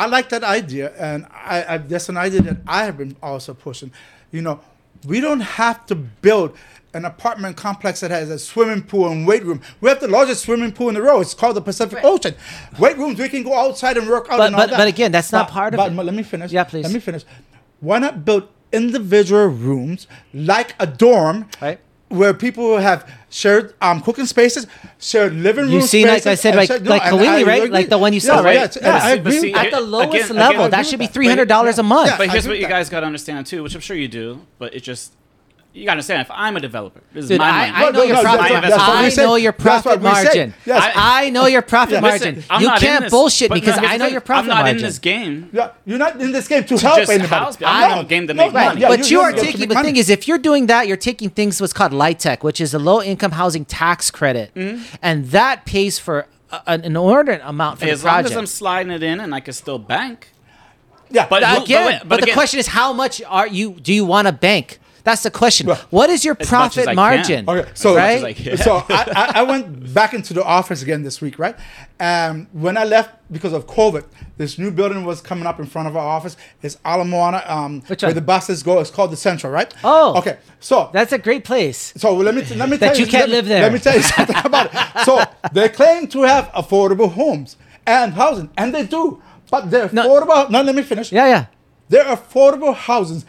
[0.00, 3.52] I like that idea, and I, I that's an idea that I have been also
[3.52, 3.92] pushing.
[4.32, 4.60] You know,
[5.04, 6.56] we don't have to build
[6.94, 9.60] an apartment complex that has a swimming pool and weight room.
[9.82, 11.20] We have the largest swimming pool in the world.
[11.22, 12.34] It's called the Pacific Ocean.
[12.78, 14.38] Weight rooms, we can go outside and work out.
[14.38, 14.78] But- and all but- that.
[14.78, 15.96] but again, that's not But- part of but, it.
[15.96, 16.50] but let me finish.
[16.50, 16.84] Yeah, please.
[16.84, 17.24] Let me finish.
[17.80, 21.46] Why not build individual rooms like a dorm?
[21.60, 21.78] Right.
[22.08, 24.66] Where people will have shared um, cooking spaces,
[24.98, 27.58] shared living room You see, like I said, like shared- like and I Kawili, right?
[27.62, 27.70] agree.
[27.70, 28.54] Like the one you saw, Yes, right?
[28.54, 29.00] yes, and Yeah.
[29.02, 29.38] I agree.
[29.40, 32.10] see, At the lowest again, level, I that should be three hundred dollars a month.
[32.10, 32.18] Yeah.
[32.18, 34.44] But here's what you guys got to understand too, which I'm sure you do.
[34.58, 35.12] But it just
[35.72, 36.22] you got to understand.
[36.22, 37.72] If I'm a developer, this is Dude, my I, money.
[37.72, 38.48] I know No, your no, profit.
[38.62, 40.54] that's that's I know your profit margin.
[40.66, 40.92] Yes.
[40.96, 42.34] I, I know your profit Yeah, margin.
[42.36, 44.58] Listen, you can't this- bullshit but because here's I know your profit margin.
[44.58, 44.78] I'm not margin.
[44.78, 45.50] in this game.
[45.52, 47.28] Yeah, you're not in this game to, To help just anybody.
[47.34, 48.80] house- I'm not in the game to make no, money.
[48.80, 50.66] yeah, but you- you are you're taking to the make thing is if you're doing
[50.66, 54.52] that, you're taking things what's called LIHTC, which is a low income housing tax credit,
[54.56, 54.82] Mm-hmm.
[55.02, 58.30] and that pays for a, an inordinate amount for As the long project.
[58.32, 60.30] as long as I'm sliding it in and I can still bank.
[61.10, 63.74] yeah, But again, but, but the question is, how much are you?
[63.74, 64.79] Do you want to bank?
[65.04, 65.66] That's the question.
[65.66, 66.96] Well, what is your as much as profit I can.
[66.96, 67.48] margin?
[67.48, 68.56] Okay, so much as I can.
[68.58, 71.56] so I, I, I went back into the office again this week, right?
[71.98, 74.04] Um, when I left because of COVID,
[74.36, 76.36] this new building was coming up in front of our office.
[76.62, 78.14] It's Ala Moana, um, Which where one?
[78.14, 78.80] the buses go.
[78.80, 79.72] It's called the Central, right?
[79.84, 80.18] Oh.
[80.18, 80.38] okay.
[80.60, 81.92] So That's a great place.
[81.96, 83.62] So let me let me That tell you can't let me- live there.
[83.62, 85.04] Let me tell you something about it.
[85.04, 85.22] So
[85.52, 89.22] they claim to have affordable homes and housing, and they do.
[89.50, 90.08] But they're No.
[90.08, 90.50] affordable.
[90.50, 91.10] No, let me finish.
[91.10, 91.46] Yeah, yeah.
[91.88, 93.24] They're affordable houses.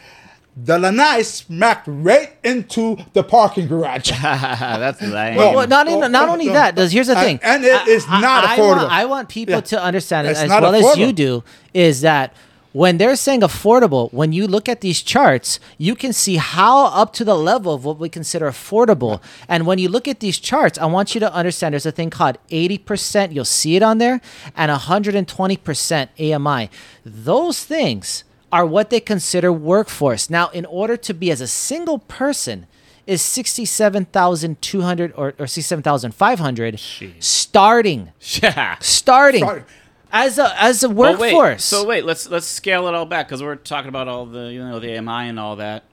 [0.54, 4.10] The lanai smacked right into the parking garage.
[4.22, 5.36] That's lame.
[5.36, 6.74] Well, Well, not, in, well, not only well, that.
[6.76, 8.76] Does here's the and- thing, and it is not I affordable.
[8.76, 9.60] Want, I want people Yeah.
[9.62, 11.42] to understand it It's as not well as you do.
[11.72, 12.34] Is that
[12.72, 17.12] when they're saying affordable, when you look at these charts, you can see how up
[17.14, 19.20] to the level of what we consider affordable.
[19.48, 22.08] And when you look at these charts, I want you to understand there's a thing
[22.10, 24.20] called 80%, you'll see it on there,
[24.56, 26.70] and 120% AMI.
[27.04, 30.28] Those things are what they consider workforce.
[30.30, 32.66] Now, in order to be as a single person,
[33.06, 36.78] is 67,200 or, or 67,500
[37.18, 38.76] starting yeah.
[38.80, 39.64] starting Starting.
[40.12, 41.64] as a as a But wait, workforce.
[41.64, 44.60] so wait, let's let's scale it all back because we're talking about all the you
[44.60, 45.84] know the AMI and all that.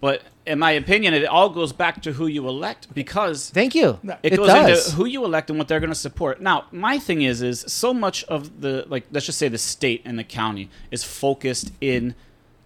[0.00, 3.98] But in my opinion, it all goes back to who you elect because Thank you.
[4.22, 4.86] it, It, goes does.
[4.86, 6.40] into who you elect and what they're going to support.
[6.40, 10.02] Now, my thing is, is so much of the like, let's just say the state
[10.04, 12.14] and the county is focused in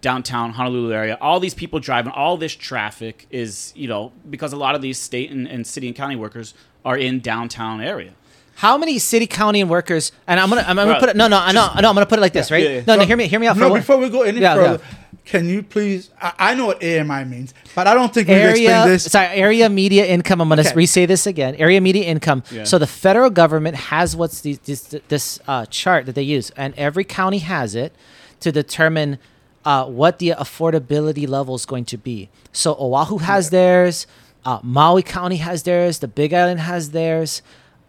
[0.01, 1.17] downtown Honolulu area.
[1.21, 4.97] All these people driving, all this traffic is, you know, because a lot of these
[4.97, 6.53] state and, and city and county workers
[6.85, 8.13] are in downtown area.
[8.55, 10.11] How many city, county, and workers?
[10.27, 11.15] And I'm gonna, I'm gonna put it.
[11.15, 11.67] No, no, no, no.
[11.73, 12.63] I'm gonna put it like this, right?
[12.63, 12.83] Yeah, yeah.
[12.87, 13.05] No, no.
[13.05, 13.57] Hear me, hear me out.
[13.57, 14.83] No, before we go any Yeah, further,
[15.25, 16.09] can you please?
[16.21, 19.03] I, I know what AMI means, but I don't think we've explained area this.
[19.05, 20.73] sorry area media income i'm to Okay.
[20.75, 25.39] re-say this again area media income so the federal government has what's the, this this
[25.47, 27.93] uh, chart that they use and every county has it
[28.41, 29.17] to determine
[29.65, 34.05] uh, what the affordability level is going to be so oahu has theirs
[34.45, 37.41] uh, maui county has theirs the big island has theirs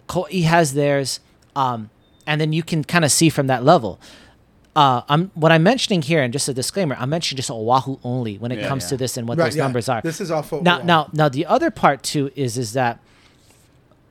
[0.09, 1.20] kauai has theirs
[1.57, 1.90] um,
[2.26, 4.00] and then you can kind of see from that level
[4.76, 8.38] uh, I'm what I'm mentioning here, and just a disclaimer, I'm mentioning just Oahu only
[8.38, 8.88] when it Yeah, comes yeah.
[8.88, 9.62] to this and what Right, those yeah.
[9.62, 10.00] numbers are.
[10.02, 10.84] This is all for now, Oahu.
[10.86, 11.28] now, now.
[11.28, 12.98] The other part too is is that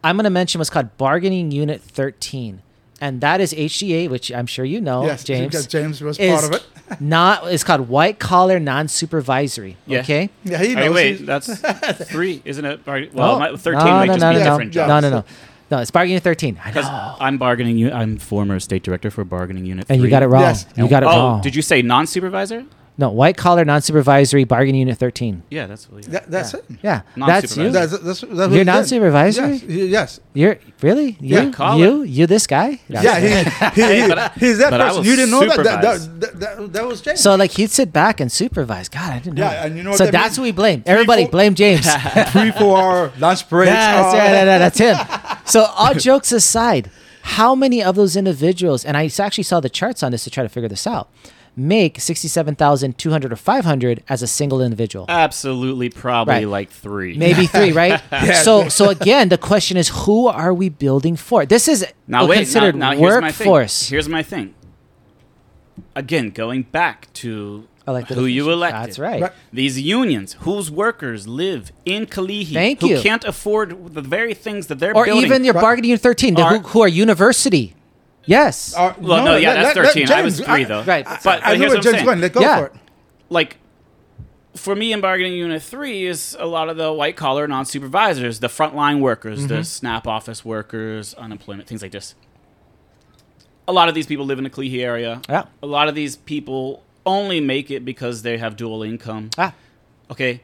[0.06, 2.62] I'm going to mention what's called bargaining unit 13,
[3.02, 5.48] and that is HGA, which I'm sure you know, yes, James.
[5.48, 7.02] because James was is part of it.
[7.02, 9.76] not it's called white collar non supervisory.
[9.86, 10.00] Yeah.
[10.00, 10.30] Okay.
[10.46, 10.96] Yeah, he Hey, knows.
[10.96, 11.54] wait, that's
[12.10, 12.80] three, isn't it?
[12.88, 13.58] Or- Well, No.
[13.58, 14.88] thirteen no, might no, just no, be no, different no, jobs.
[15.04, 15.26] no, no, no,
[15.72, 15.80] no.
[15.80, 16.60] It's bargaining unit 13.
[16.64, 17.16] I Because know.
[17.20, 17.78] I'm bargaining.
[17.78, 19.86] u- I'm former state director for bargaining unit.
[19.90, 20.10] And you three.
[20.10, 20.42] got it wrong.
[20.42, 20.66] Yes.
[20.76, 21.42] You got it oh, wrong.
[21.42, 22.66] did you say non-supervisor?
[22.96, 25.42] No, white collar non supervisory bargaining unit 13.
[25.50, 26.04] Yeah, that's what.
[26.04, 26.64] that, that's it.
[26.84, 27.64] Yeah, that's you.
[27.64, 27.72] Non-supervisor.
[27.72, 28.66] That's, that's, that's what You're he did.
[28.68, 29.48] non-supervisory?
[29.54, 30.20] Yes, he- yes.
[30.36, 32.80] You're really you Yeah, call you you this guy?
[32.88, 33.28] Yeah, he,
[33.82, 35.02] he, he, but I- he's that but I person.
[35.02, 36.08] will You didn't know that that, supervise.
[36.08, 37.20] that, that, that, that was James.
[37.20, 38.90] So like he'd sit back and supervise.
[38.90, 39.44] God, I didn't know.
[39.44, 39.66] Yeah, that.
[39.68, 40.38] and you know what so that that's means?
[40.38, 40.84] who we blame.
[40.86, 41.92] Everybody four- blame James.
[42.32, 43.72] three, four hour lunch breaks.
[43.72, 44.18] That's oh.
[44.20, 45.40] right, that- that- that's him.
[45.46, 46.90] So all jokes aside,
[47.24, 48.86] how many of those individuals?
[48.86, 51.10] And I actually saw the charts on this to try to figure this out.
[51.56, 55.06] Make sixty-seven thousand two hundred or five hundred as a single individual.
[55.08, 56.48] Absolutely, probably Right.
[56.48, 57.16] like three.
[57.16, 58.02] Maybe three, right?
[58.12, 58.42] Yeah.
[58.42, 61.46] So, so again, the question is, who are we building for?
[61.46, 63.88] This is Now wait, considered now, now here's my workforce.
[63.88, 63.94] thing.
[63.96, 64.56] Here's my thing.
[65.96, 68.58] Again, going back to Elected who you officials.
[68.58, 68.82] elected.
[68.88, 69.22] That's right.
[69.24, 69.32] Right.
[69.52, 73.02] These unions, whose workers live in Kalihi, Thank who you.
[73.02, 75.24] can't afford the very things that they're Or building.
[75.24, 75.62] Or even your Right.
[75.62, 77.76] bargaining unit 13, the, Are- who, who are university.
[78.26, 78.76] Yes.
[78.76, 80.12] Uh, Well, no, yeah, let- that's let- let 13.
[80.12, 80.84] I was James- three, though.
[80.84, 81.06] Right.
[81.08, 82.06] I, But- I, but know here's where what I'm James saying.
[82.06, 82.22] going.
[82.22, 82.58] Let go Yeah.
[82.60, 82.74] for it.
[83.30, 83.58] like
[84.56, 88.40] for me in bargaining unit three is a lot of the white collar non supervisors,
[88.40, 89.48] the frontline workers, Mm-hmm.
[89.48, 92.14] the SNAP office workers, unemployment, things like this.
[93.68, 95.22] A lot of these people live in the Kalihi area.
[95.30, 95.46] Yeah.
[95.64, 99.30] A lot of these people only make it because they have dual income.
[99.38, 99.54] ah,
[100.12, 100.42] Okay.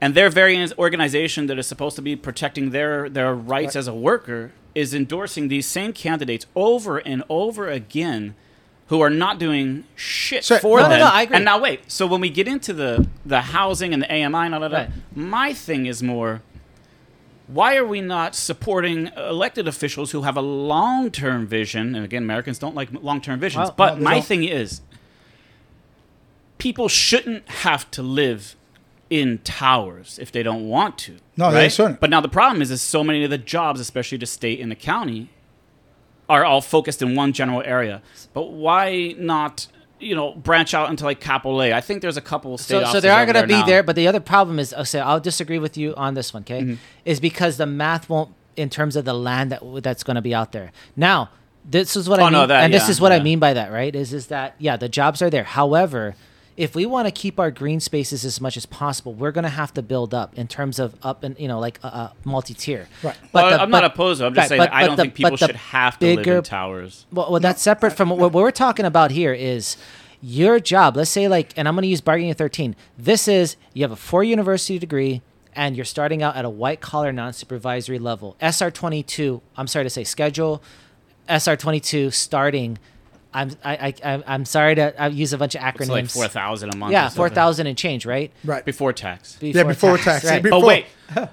[0.00, 3.94] And their very organization that is supposed to be protecting their, their rights as a
[3.94, 8.34] worker is endorsing these same candidates over and over again
[8.88, 11.00] who are not doing shit So- for No, no, them.
[11.00, 11.36] no, I agree.
[11.36, 14.54] And now wait, so when we get into the the housing and the AMI and
[14.54, 14.90] all that, Right.
[15.14, 16.42] my thing is more
[17.48, 21.94] why are we not supporting elected officials who have a long-term vision?
[21.94, 23.66] And again, Americans don't like long-term visions.
[23.68, 24.80] Well, but no, my thing is
[26.58, 28.56] people shouldn't have to live
[29.10, 31.16] in towers if they don't want to.
[31.36, 31.72] No, they right?
[31.72, 32.00] shouldn't.
[32.00, 34.70] But now the problem is, is so many of the jobs, especially the state and
[34.70, 35.28] the county,
[36.28, 38.02] are all focused in one general area.
[38.32, 39.68] But why not,
[40.00, 41.72] you know, branch out into like Kapolei?
[41.72, 43.54] I think there's a couple of state so, so offices they are going to be
[43.54, 43.66] now.
[43.66, 46.42] there, but the other problem is, I'll say, I'll disagree with you on this one,
[46.42, 46.62] okay?
[46.62, 46.74] Mm-hmm.
[47.04, 50.34] Is because the math won't, in terms of the land that that's going to be
[50.34, 50.72] out there.
[50.96, 51.30] Now,
[51.64, 53.52] this is what Oh, I mean, no, that- and this is what I mean by
[53.52, 53.94] that, right?
[53.94, 55.44] Is is that yeah, the jobs are there.
[55.44, 56.16] However,
[56.56, 59.50] if we want to keep our green spaces as much as possible, we're going to
[59.50, 62.88] have to build up in terms of up and you know like uh, uh, multi-tier.
[63.02, 63.16] Right.
[63.32, 64.20] Well, the- I'm not opposed.
[64.20, 64.26] to.
[64.26, 66.16] I'm just right, saying but- that I don't the- think people should have to live
[66.18, 67.06] bigger in towers.
[67.12, 69.76] Well, well that's separate from what, what we're talking about here is
[70.22, 70.96] your job.
[70.96, 72.74] Let's say like, and I'm going to use bargaining 13.
[72.98, 75.22] This is you have a four university degree
[75.54, 78.36] and you're starting out at a white collar non-supervisory level.
[78.40, 79.40] SR 22.
[79.56, 80.62] I'm sorry to say schedule.
[81.28, 82.78] SR 22 starting.
[83.36, 85.80] I'm I, I I'm- I'm sorry to I use a bunch of acronyms.
[85.80, 86.92] It's like four thousand a month.
[86.92, 88.32] yeah, or four thousand and change, right?
[88.44, 88.64] Right.
[88.64, 89.36] before tax.
[89.40, 90.24] yeah, before tax.
[90.24, 90.42] right.
[90.42, 90.86] Before, But wait,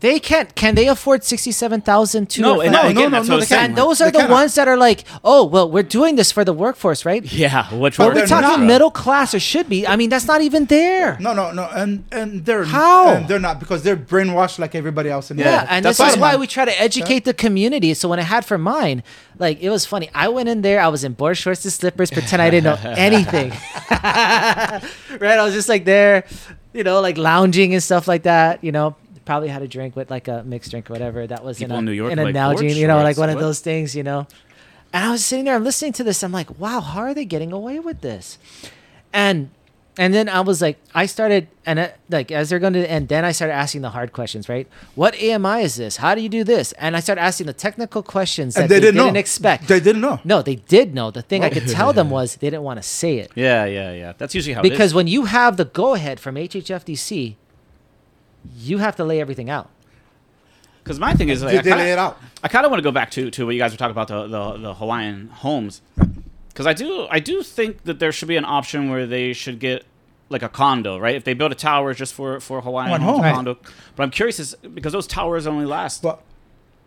[0.00, 0.54] They can't.
[0.54, 2.42] Can they afford sixty-seven thousand to?
[2.42, 3.64] No, and No, again, no, no, that's no, they I'm saying.
[3.66, 4.34] and those are They the cannot.
[4.34, 7.24] ones that are like, oh, well, we're doing this for the workforce, right?
[7.32, 8.66] Yeah, which But Are we they're talking not.
[8.66, 9.86] middle class or should be?
[9.86, 11.16] I mean, that's not even there.
[11.20, 13.08] No, no, no, and and they're How?
[13.14, 15.68] and they're not because they're brainwashed like everybody else in the Yeah, world.
[15.70, 16.40] and That's this is why line.
[16.40, 17.94] we try to educate the community.
[17.94, 19.02] So when I had for mine,
[19.38, 20.10] like it was funny.
[20.14, 22.90] I went in there, I was in board shorts and slippers, pretend I didn't know
[22.96, 23.50] anything.
[23.90, 25.38] right?
[25.38, 26.24] I was just like there,
[26.72, 28.62] you know, like lounging and stuff like that.
[28.62, 28.96] You know,
[29.26, 31.26] probably had a drink with like a mixed drink or whatever.
[31.26, 32.96] That was People in, a, in New York in are a like, Nalgene, you know,
[32.96, 34.26] like shorts, one of those things, you know.
[34.92, 36.22] And I was sitting there, I'm listening to this.
[36.22, 38.38] I'm like, wow, how are they getting away with this?
[39.12, 39.50] And
[39.98, 43.08] and then I was like, I started, and uh, like as they're going to end,
[43.08, 44.68] then I started asking the hard questions, right?
[44.94, 45.96] What AMI is this?
[45.96, 46.72] How do you do this?
[46.72, 49.08] And I started asking the technical questions that And they, didn't, know.
[49.18, 49.68] expect.
[49.68, 50.20] They didn't know.
[50.22, 51.10] no, they did know.
[51.10, 53.92] The thing I could tell them was they didn't want to say it Yeah, yeah,
[53.92, 54.12] yeah.
[54.18, 54.94] That's usually how because it is.
[54.94, 57.36] when you have the go ahead from HHFDC,
[58.56, 59.70] you have to lay everything out.
[60.82, 62.18] Because my thing is, like, They, I they kinda- lay it out.
[62.44, 64.08] I kind of want to go back to, to what you guys were talking about
[64.08, 65.82] the the, the Hawaiian homes,
[66.48, 69.58] because I do I do think that there should be an option where they should
[69.58, 69.84] get
[70.28, 71.14] like a condo, right?
[71.16, 73.22] If they build a tower just for for Hawaiian One homes, home.
[73.24, 73.34] Right.
[73.34, 73.58] condo.
[73.96, 76.20] But I'm curious is because those towers only last But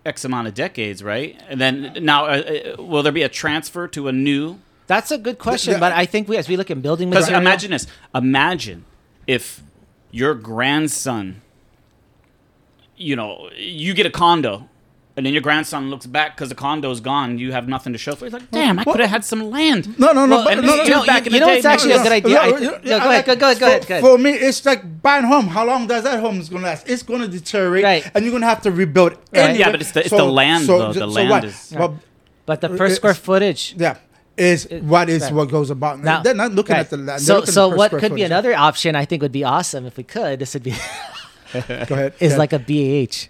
[0.06, 1.38] X amount of decades, right?
[1.50, 4.60] And then now, uh, uh, will there be a transfer to a new?
[4.88, 5.80] That's a good question, yeah.
[5.80, 7.86] but I think we, as we look at building Because material, imagine this:
[8.16, 8.86] imagine
[9.28, 9.62] if
[10.10, 11.42] your grandson,
[13.00, 14.70] you know, you get a condo.
[15.18, 17.40] And then your grandson looks back because the condo's gone.
[17.40, 18.24] You have nothing to show for.
[18.26, 18.28] it.
[18.32, 20.38] He's like, "Damn, I could have had some land." no, no, no.
[20.38, 21.90] Well, but, and no, you no, know, no, back in you know day, what's actually
[21.96, 22.34] no, a good idea?
[22.36, 24.02] No, I- no, go ahead, like- go, go, go for, ahead, go ahead.
[24.02, 25.48] For me, it's like buying home.
[25.48, 26.88] How long does that home is going to last?
[26.88, 28.12] It's going to deteriorate, Right.
[28.16, 29.14] and you're going to have to rebuild.
[29.14, 29.20] Right.
[29.34, 29.60] anyway.
[29.60, 30.94] Yeah, but it's the- it's the land, though.
[30.94, 31.44] The land what?
[31.44, 32.00] is- Well,
[32.46, 33.76] But the per square footage.
[33.78, 33.98] yeah,
[34.38, 35.34] is It- what is right.
[35.34, 36.00] what goes about.
[36.02, 36.82] Now- They're not looking right.
[36.82, 37.22] at the land.
[37.22, 38.96] So, so what could be another option?
[38.96, 40.40] I think would be awesome if we could.
[40.40, 40.76] This would be
[41.88, 42.14] Go ahead.
[42.20, 42.38] is Yeah.
[42.38, 43.28] like a BAH.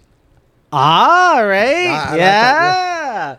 [0.72, 1.86] Ah, right.
[1.88, 3.36] Ah, I like yeah.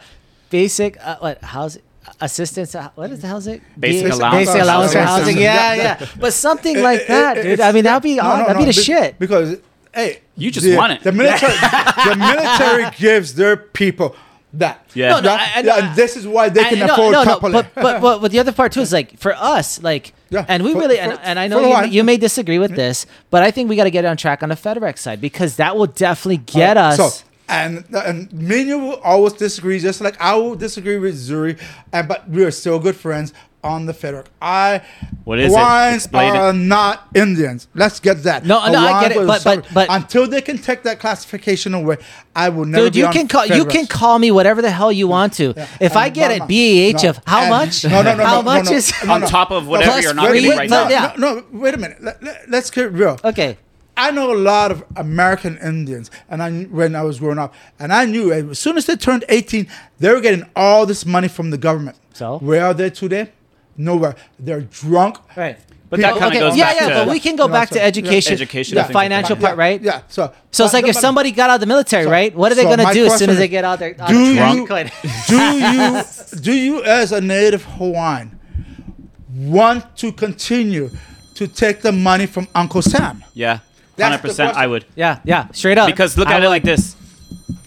[0.50, 1.82] Basic uh, what housing
[2.20, 2.76] assistance?
[2.76, 3.62] Uh, what is the housing?
[3.80, 4.16] Basic BAH?
[4.16, 5.24] allowance Basic for allowance for housing.
[5.26, 5.38] housing.
[5.38, 6.08] Yeah, Yeah, yeah.
[6.20, 7.46] But something like that, dude.
[7.46, 9.18] it's- I mean, that'd be no, aw- no, that'd no, be the be- shit.
[9.20, 9.60] Because
[9.94, 11.04] hey, You just the, want it.
[11.04, 11.54] The military,
[12.10, 14.16] the military gives their people
[14.54, 14.86] that.
[14.94, 15.12] Yeah.
[15.12, 17.14] No, no, yeah, I- I- yeah, and this is why they I- can no, afford
[17.14, 17.52] no, no, couple.
[17.52, 20.64] but, but but but the other part too is like for us, like, Yeah, and
[20.64, 23.44] we for- really, for- and, and I know you, you may disagree with this, but
[23.44, 25.88] I think we got to get on track on the FedEx side because that will
[25.88, 26.96] definitely get us.
[26.98, 31.16] So, and and me and you will always disagree, just like I will disagree with
[31.16, 31.60] Zuri,
[31.92, 34.26] and but we are still good friends on the FedEx.
[34.42, 34.82] I
[35.24, 35.56] What is it?
[35.58, 36.16] Hawaiians it.
[36.16, 37.68] are not Indians.
[37.76, 38.46] Let's get that.
[38.46, 41.98] No, no, I get it, but- but- but- until they can take that classification away,
[42.36, 42.86] I will never.
[42.86, 45.34] Dude, be you on can call you can call me whatever the hell you want
[45.34, 45.54] to.
[45.80, 47.84] If I get bottom it BAH no, of how and- much?
[47.86, 50.14] No, no, no, how no, much no, no, is no, On top of whatever you're
[50.14, 50.90] not free- getting right no, now.
[50.90, 51.14] yeah.
[51.18, 52.02] No, no, wait a minute.
[52.04, 53.20] Let, let, let's get real.
[53.24, 53.58] okay?
[53.98, 57.92] I know a lot of American Indians, and I when I was growing up, and
[57.94, 59.68] I knew eh, as soon as they turned 18,
[60.00, 61.98] they were getting all this money from the government.
[62.14, 62.38] So?
[62.40, 63.30] where are they today?
[63.78, 64.16] Nowhere.
[64.40, 65.18] They're drunk.
[65.36, 65.58] Right.
[65.90, 67.54] But that kind of okay, goes yeah, back yeah, to but we can go No,
[67.54, 67.86] back so- to yeah.
[67.88, 69.42] education, Education, the think, financial important.
[69.42, 69.82] part, right?
[69.82, 70.02] Yeah.
[70.08, 72.34] So, So it's like if somebody got out of the military, So- right?
[72.34, 73.80] What are they so gonna my do as soon question as they is, get out
[73.80, 73.94] there?
[73.94, 74.68] do of you-
[75.28, 76.02] do you
[76.42, 78.40] do you as a native Hawaiian
[79.36, 80.90] want to continue
[81.36, 83.24] to take the money from Uncle Sam?
[83.34, 83.60] Yeah,
[83.98, 84.50] That's hundred percent.
[84.52, 84.70] I question.
[84.72, 85.88] would yeah, yeah, straight up.
[85.88, 86.96] because look I at it would- like this: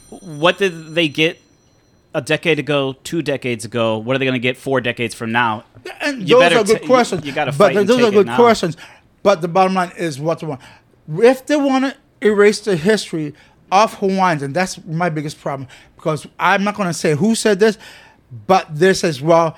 [0.08, 1.38] What did they get
[2.14, 3.98] a decade ago, two decades ago?
[3.98, 5.64] What are they going to get four decades from now?
[6.00, 7.26] And You those are good you- questions.
[7.26, 8.76] you gotta but fight and those are good questions.
[9.22, 10.60] But the bottom line is what they want.
[11.18, 11.96] If they want to
[12.26, 13.34] erase the history
[13.72, 17.58] of Hawaiians, and that's my biggest problem, because I'm not going to say who said
[17.60, 17.76] this,
[18.46, 19.56] but this as well.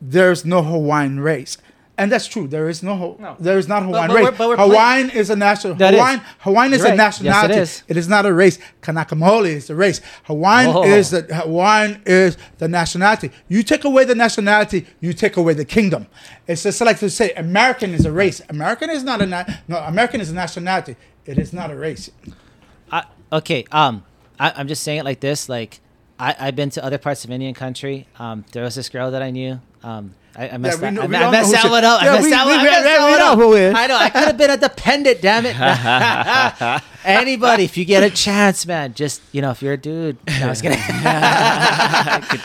[0.00, 1.58] There's no Hawaiian race.
[1.98, 2.46] And that's true.
[2.46, 3.36] There is no, Ho- No.
[3.40, 4.38] there is not Hawaiian but we're- race.
[4.38, 5.74] but we're playing- Hawaiian is a national.
[5.74, 5.98] That is.
[6.00, 6.96] Hawaiian, Hawaiian is You're a right.
[6.96, 7.60] Yes, it nationality.
[7.60, 7.82] is.
[7.88, 8.58] It is not a race.
[8.82, 10.00] Kanaka Maoli is the race.
[10.24, 10.84] Hawaiian Oh.
[10.84, 13.32] is the Hawaiian is the nationality.
[13.48, 16.06] You take away the nationality, you take away the kingdom.
[16.46, 18.40] It's just like to say American is a race.
[18.48, 19.78] American is not a na- no.
[19.78, 20.94] American is a nationality.
[21.26, 22.10] It is not a race.
[22.92, 24.04] I, okay, um,
[24.38, 25.48] I, I'm just saying it like this.
[25.48, 25.80] Like,
[26.18, 28.06] I, I've been to other parts of Indian country.
[28.20, 29.60] Um, there was this girl that I knew.
[29.82, 30.92] Um, I, I messed we that.
[30.92, 32.00] know- I, we I messed that one up.
[32.00, 32.60] Yeah, I messed we- that we- one.
[32.60, 33.38] I we- messed we that one know up.
[33.40, 33.74] who is.
[33.74, 33.96] I know.
[33.98, 35.20] I could have been a dependent.
[35.20, 36.82] Damn it.
[37.04, 40.16] Anybody, if you get a chance, man, just you know, if you're a dude.
[40.28, 40.78] No, I was kidding.
[40.88, 40.94] Get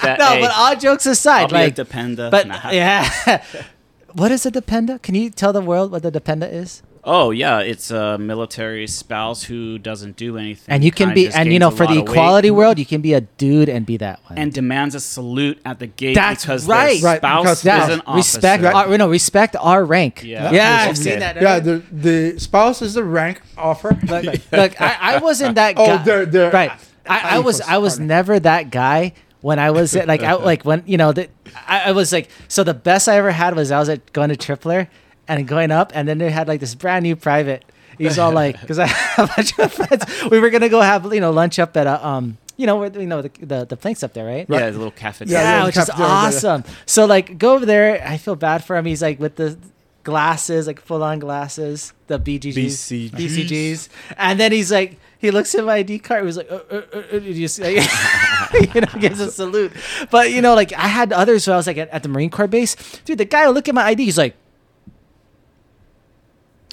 [0.02, 2.32] that, no, hey, but all jokes aside, I'll be like, a dependa.
[2.32, 2.70] but Nah.
[2.72, 3.44] yeah.
[4.14, 5.02] what is a dependa?
[5.02, 6.82] Can you tell the world what the dependa is?
[7.06, 11.51] Oh yeah, it's a military spouse who doesn't do anything, And you can be, and
[11.51, 13.97] you know, for the of weight equality world, you can be a dude and be
[13.97, 14.38] that one.
[14.39, 17.01] and demands a salute at the gate That's because right.
[17.01, 18.89] their Right, spouse because- yeah, is an respect officer.
[18.91, 20.24] our, no, respect our rank.
[20.24, 20.43] Yeah.
[20.51, 20.89] yeah, Okay.
[20.89, 21.41] I've seen that.
[21.41, 23.97] Yeah, the the spouse is the rank offer.
[24.08, 24.24] Look,
[24.54, 26.04] look I, I wasn't that Oh, guy.
[26.04, 26.72] they're- they're- right.
[27.06, 28.06] I, I was I was partner.
[28.08, 31.30] never that guy when I was at, like I like when you know that
[31.68, 34.30] I, I was like so the best I ever had was I was at going
[34.30, 34.88] to Tripler
[35.28, 37.64] and going up and then they had like this brand new private.
[37.98, 40.06] He's all like because I have a bunch of friends.
[40.30, 42.92] We were gonna go have you know lunch up at a um you know where
[42.92, 44.46] you know the the, the planks up there right.
[44.50, 45.26] Yeah, the little cafe.
[45.26, 46.28] Yeah, Yeah, yeah, which the is cafeteria, yeah, yeah.
[46.28, 46.64] awesome.
[46.86, 48.06] So like go over there.
[48.06, 48.86] I feel bad for him.
[48.86, 49.58] He's like with the
[50.04, 53.12] glasses, like full on glasses, the BGGs, BCGs.
[53.12, 56.22] BCGs, and then he's like, he looks at my ID card.
[56.22, 57.76] He was like, uh, uh, uh, uh, you just like,
[58.76, 59.72] you know, gives a salute.
[60.12, 61.46] But you know, like I had others.
[61.46, 63.18] So I was like at, at the Marine Corps base, dude.
[63.18, 64.06] The guy would look at my ID.
[64.06, 64.36] He's like.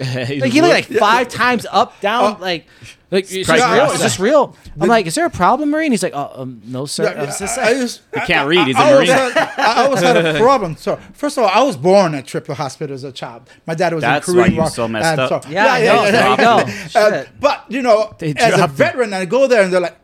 [0.40, 2.40] Like he looked like five times up, down, Oh.
[2.40, 2.66] like,
[3.10, 3.90] like is this real?
[3.90, 4.56] Is this real?
[4.80, 5.90] I'm like, is there a problem, Marine?
[5.92, 7.08] He's like, oh, um, no, sir.
[7.16, 9.06] I was just I, I just, He can't read, he's a I Marine.
[9.08, 10.76] had- I always had a problem.
[10.76, 13.48] So first of all, I was born at Tripler Hospital as a child.
[13.66, 15.48] My dad was That's in why Korean you're War, so messed and up.
[15.50, 16.10] Yeah, I know.
[16.10, 16.98] There you go.
[17.00, 18.76] Uh, but you know, They as a dropped him.
[18.76, 19.98] veteran, I go there and they're like,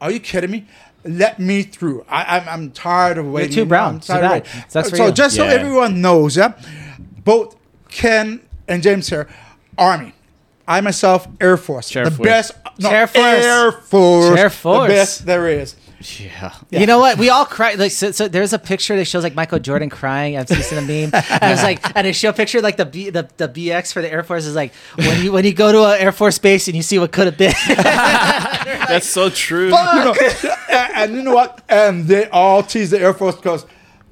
[0.00, 0.66] "Are you kidding me?
[1.04, 2.04] Let me through.
[2.08, 3.52] I, I'm, I'm tired of waiting.
[3.52, 3.94] too brown.
[3.96, 4.42] I'm Too tired of bad.
[4.44, 6.52] waiting." That's for so just so everyone knows, yeah,
[7.24, 7.56] both
[7.88, 9.28] Ken and James here,
[9.78, 10.12] Army.
[10.68, 12.26] I myself, Air Force, Air the Force.
[12.26, 12.52] best.
[12.80, 13.24] No, Air Force.
[13.24, 14.88] Air Force, Air Force.
[14.88, 15.76] the best there is.
[16.18, 16.52] Yeah.
[16.70, 17.18] You know what?
[17.18, 17.74] We all cry.
[17.74, 20.36] Like, so, so there's a picture that shows like Michael Jordan crying.
[20.36, 23.10] I've seen a meme, and it's like, and it show a picture like the B,
[23.10, 25.84] the, the BX for the Air Force is like when you when you go to
[25.84, 27.54] an Air Force base and you see what could have been.
[27.66, 29.66] That's so true.
[29.66, 30.14] you know,
[30.70, 31.62] and, and you know what?
[31.68, 33.64] And they all tease the Air Force because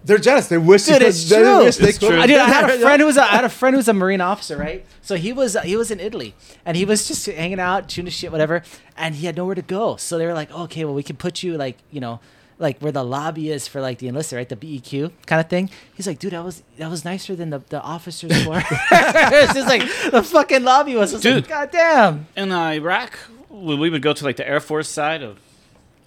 [0.04, 0.48] they're jealous.
[0.48, 1.36] They wish Dude, they it's could.
[1.36, 1.44] true.
[1.58, 2.08] They wish they It's could.
[2.10, 2.20] true.
[2.20, 3.88] I, dude, I had a friend who was a, I had a friend who was
[3.88, 4.84] a Marine officer, right?
[5.02, 6.34] So he was he was in Italy,
[6.64, 8.62] and he was just hanging out, shooting shit, whatever,
[8.96, 9.96] and he had nowhere to go.
[9.96, 12.20] So they were like, oh, okay, well, we can put you like you know.
[12.56, 14.48] Like where the lobby is for like the enlisted, right?
[14.48, 15.70] The BEQ kind of thing.
[15.94, 18.62] He's like, dude, that was that was nicer than the, the officers were.
[18.92, 19.82] it's just like
[20.12, 21.12] the fucking lobby was.
[21.12, 21.48] I was like, Dude.
[21.48, 22.28] God damn.
[22.36, 23.18] in uh, Iraq,
[23.50, 25.40] we would go to like the Air Force side of,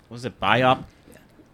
[0.10, 0.86] was it Biop?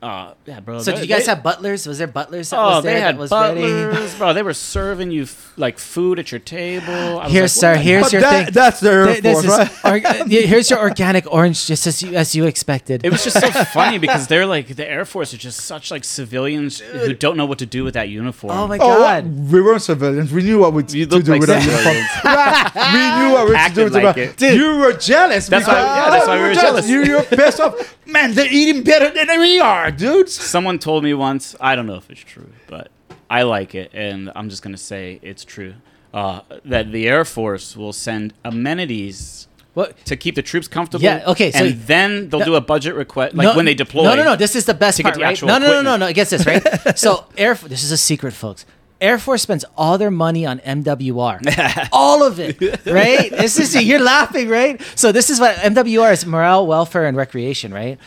[0.03, 0.79] Uh, yeah, bro.
[0.79, 1.87] So they- did you guys they- have butlers?
[1.87, 3.61] Was there butlers that Oh, was there they had that was ready?
[3.61, 4.33] butlers, bro.
[4.33, 6.93] They were serving you f- like food at your table.
[6.93, 7.75] I was Here, like, sir.
[7.75, 8.53] Here's But your that, thing.
[8.53, 10.03] that's the Air Th- this Force, is right?
[10.05, 13.05] org- yeah, here's your organic orange, just as you as you expected.
[13.05, 16.03] It was just so funny because they're like the Air Force are just such like
[16.03, 18.57] civilians who don't know what to do with that uniform.
[18.57, 19.25] oh my Oh, god.
[19.51, 20.31] we weren't civilians.
[20.33, 21.95] We knew what we You to look do like with our uniform.
[22.13, 22.73] civilians.
[22.75, 24.37] we knew what we to do Acted with like it.
[24.37, 25.47] Dude, you were jealous.
[25.47, 26.89] That's why- yeah, that's why we were jealous.
[26.89, 27.95] You, you're pissed off.
[28.05, 30.33] Man, they're eating better than we are, dudes.
[30.33, 32.91] Someone told me once, I don't know if it's true, but
[33.29, 35.73] I like it, and I'm just gonna say it's true.
[36.13, 39.97] Uh, that the Air Force will send amenities What?
[40.05, 41.03] to keep the troops comfortable.
[41.03, 44.03] Yeah, okay, so- and then they'll No- do a budget request, like when they deploy.
[44.03, 44.35] No, no, no.
[44.35, 45.41] This is the best part, right?
[45.41, 46.05] No, no, no, no, no.
[46.07, 46.63] It gets this right.
[46.97, 47.55] so Air.
[47.55, 48.65] This is a secret, folks.
[49.01, 53.29] Air Force spends all their money on MWR, all of it, right?
[53.31, 54.79] This is you're laughing, right?
[54.95, 57.97] So this is what MWR is: morale, welfare, and recreation, right?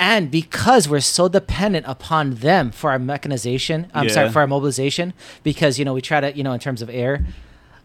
[0.00, 5.12] And because we're so dependent upon them for our mechanization, I'm sorry, for our mobilization,
[5.42, 7.26] because you know we try to, you know, in terms of air,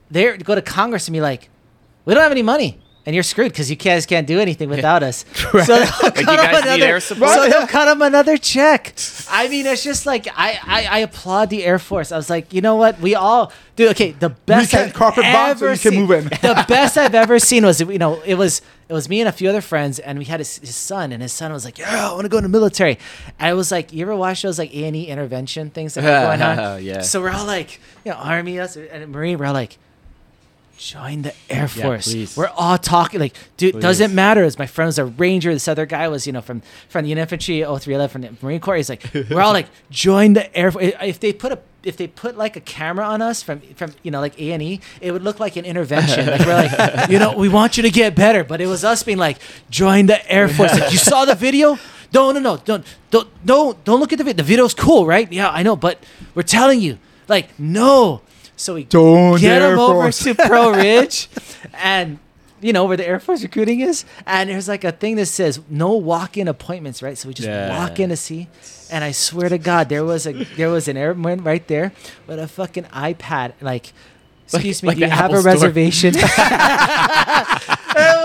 [0.09, 1.49] they go to Congress and be like,
[2.05, 2.79] we don't have any money.
[3.07, 5.25] And you're screwed because you guys can't do anything without us.
[5.35, 7.15] So they'll cut you them another- So
[7.49, 8.93] they'll cut them another check.
[9.29, 12.11] I mean, it's just like I, I, I applaud the Air Force.
[12.11, 12.99] I was like, you know what?
[12.99, 13.89] We all do.
[13.89, 16.23] Okay, the best can I've carpet bomb so ever you can seen- move in.
[16.41, 19.31] the best I've ever seen was you know it was it was me and a
[19.31, 22.09] few other friends and we had his, his son and his son was like, yeah,
[22.09, 22.97] I want to go in the military.
[23.39, 26.03] And I was like, you ever watch those like A and E intervention things that
[26.03, 26.83] are going on?
[26.83, 27.01] Yeah.
[27.01, 29.37] So we're all like, you know, Army us and Marine.
[29.37, 29.77] We're all like.
[30.77, 32.11] Join the Air Force.
[32.11, 32.35] please.
[32.35, 33.81] We're all talking like, dude, Please.
[33.81, 34.43] doesn't matter.
[34.43, 35.53] As my friend was a ranger.
[35.53, 38.75] This other guy was, you know, from from the infantry, 0311 from the Marine Corps.
[38.75, 40.91] He's like, we're all like, join the Air Force.
[41.01, 44.11] If they put a if they put like a camera on us from from you
[44.11, 46.25] know like A and E, it would look like an intervention.
[46.25, 49.03] like we're like, you know, we want you to get better, but it was us
[49.03, 49.37] being like,
[49.69, 50.77] join the Air Force.
[50.77, 51.77] Like, you saw the video?
[52.13, 54.37] No, no, no, don't, don't, don't, don't look at the video.
[54.37, 55.31] The video's cool, right?
[55.31, 56.03] Yeah, I know, but
[56.33, 56.97] we're telling you,
[57.27, 58.21] like, no.
[58.57, 61.27] So we Don't get Air them over to Pro Ridge,
[61.73, 62.19] and
[62.61, 65.59] you know where the Air Force recruiting is, and there's like a thing that says
[65.69, 67.17] no walk-in appointments, right?
[67.17, 67.77] So we just Yeah.
[67.77, 68.47] walk in to see,
[68.89, 71.91] and I swear to God, there was a there was an airman right there
[72.27, 73.91] with a fucking iPad, like.
[74.53, 75.53] Excuse me, like do you the have Apple a store.
[75.53, 76.13] reservation?
[76.15, 76.21] it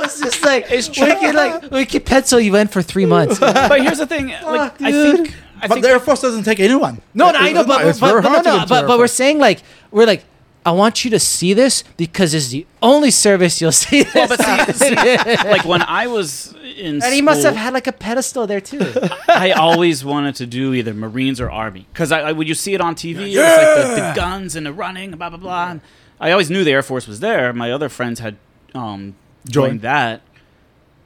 [0.03, 3.39] was just like we could like we could pencil you in for three months.
[3.39, 5.16] but here's the thing, like Fuck, I dude.
[5.16, 7.00] think, I But the Air Force doesn't take anyone.
[7.14, 9.62] No, no, I know, but, It's but, but, no, no, but, but we're saying like
[9.90, 10.24] we're like
[10.64, 14.14] I want you to see this because it's the only service you'll see this.
[14.14, 14.94] Well, but see- see,
[15.48, 18.92] like when I was in and he must have had like a pedestal there too.
[19.28, 22.74] I always wanted to do either Marines or Army because I, I when you see
[22.74, 25.70] it on TV, it's like the, the guns and the running, blah blah blah.
[25.70, 25.80] And
[26.20, 27.52] I always knew the Air Force was there.
[27.52, 28.36] My other friends had
[28.74, 29.14] um,
[29.48, 29.80] joined Joined.
[29.82, 30.20] that,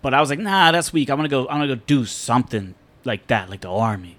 [0.02, 1.10] but I was like, nah, that's weak.
[1.10, 1.42] I'm gonna go.
[1.48, 2.74] I'm gonna go do something
[3.04, 4.16] like that, like the Army.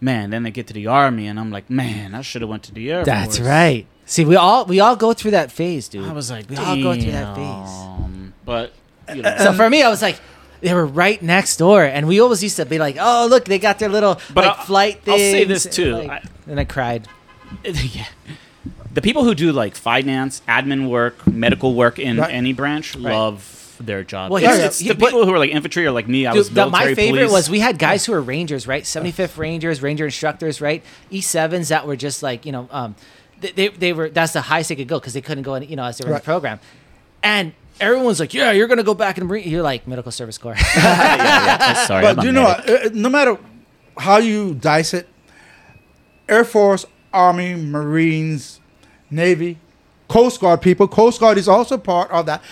[0.00, 2.62] Man, then I get to the Army, and I'm like, man, I should have went
[2.64, 3.48] to the Air That's Force.
[3.48, 3.86] right.
[4.06, 6.06] See, we all we all go through that phase, dude.
[6.08, 8.30] I was like, we all go through that phase.
[8.44, 8.72] But
[9.14, 10.18] you uh, know, So for me, I was like,
[10.60, 13.58] they were right next door, and we always used to be like, "Oh, look, they
[13.58, 15.92] got their little But like I'll- flight I'll say this, and, too.
[15.96, 17.06] like- I- and I cried.
[17.64, 18.06] yeah.
[18.94, 22.32] The people who do like finance, admin work, medical work in Right.
[22.32, 23.12] any branch Right.
[23.14, 23.42] love
[23.86, 24.30] their job.
[24.30, 26.26] Well, it's, here's- it's he- the but- people who are like infantry or like me.
[26.26, 27.32] I Dude, was the- my favorite police.
[27.32, 28.82] was we had guys who were rangers, right?
[28.84, 30.82] 75th Rangers, Ranger instructors, right?
[31.12, 32.94] E7s that were just like, you know, um,
[33.40, 35.62] they, they, they were that's the highest they could go because they couldn't go in,
[35.64, 36.58] you know, as they were in the program.
[37.22, 40.56] And everyone's like, "Yeah, you're gonna go back and bring." You're like medical service corps.
[41.86, 43.38] Sorry, but I'm you know, Uh, no matter
[43.96, 45.08] how you dice it,
[46.28, 48.60] Air Force, Army, Marines,
[49.10, 49.58] Navy,
[50.08, 50.86] Coast Guard people.
[50.88, 52.42] Coast Guard is also part of that.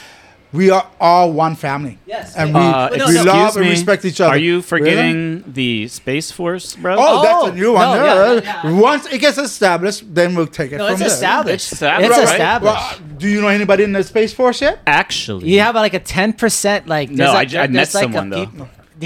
[0.57, 1.99] We are all one family.
[2.07, 2.35] Yes.
[2.37, 3.05] and we, Uh, we no.
[3.05, 4.33] love excuse and respect each other.
[4.35, 4.63] Are you Really?
[4.63, 6.97] forgetting the Space Force, bro?
[6.99, 7.97] Oh, that's Oh, a new one.
[7.97, 8.71] no, yeah, yeah, yeah.
[8.81, 11.09] Once it gets established, then we'll take it no, from it's there.
[11.09, 11.73] established.
[11.73, 12.33] It's established, It's right?
[12.33, 13.01] established.
[13.01, 14.81] Well, do you know anybody in the Space Force yet?
[14.87, 17.11] Actually, You have like a ten percent like.
[17.11, 18.49] No, there's I like- j- I met like someone, though.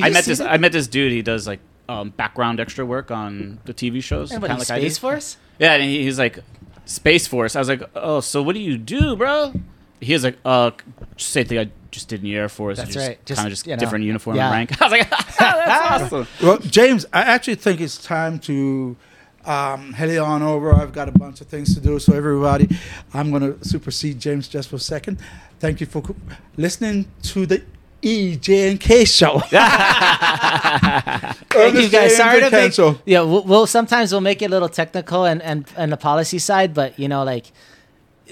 [0.02, 0.38] I met this.
[0.38, 0.50] that?
[0.50, 1.10] I met this dude.
[1.12, 4.30] He does like um, background extra work on the TV shows.
[4.30, 5.00] Everybody, kinda like Space do.
[5.00, 5.36] Force.
[5.58, 6.38] Yeah, and he, he's like,
[6.84, 7.56] Space Force.
[7.56, 9.52] I was like, oh, so what do you do, bro?
[10.00, 10.70] He was like, uh,
[11.16, 12.78] same thing I just did in the Air Force.
[12.78, 13.24] That's just right.
[13.24, 14.46] Just, Kind of just you know, different uniform yeah.
[14.46, 14.80] and rank.
[14.82, 16.26] I was like, that's awesome.
[16.42, 18.96] Well, James, I actually think it's time to
[19.44, 20.72] um, head on over.
[20.74, 21.98] I've got a bunch of things to do.
[21.98, 22.68] So, everybody,
[23.12, 25.18] I'm going to supersede James just for a second.
[25.58, 26.16] Thank you for co-
[26.56, 27.62] listening to the
[28.02, 29.40] E, J, and K show.
[31.50, 32.16] Thank you guys.
[32.16, 32.72] Sorry to make.
[32.72, 32.98] Show.
[33.04, 36.38] Yeah, we'll, we'll sometimes we'll make it a little technical and and and the policy
[36.38, 37.52] side, but you know, like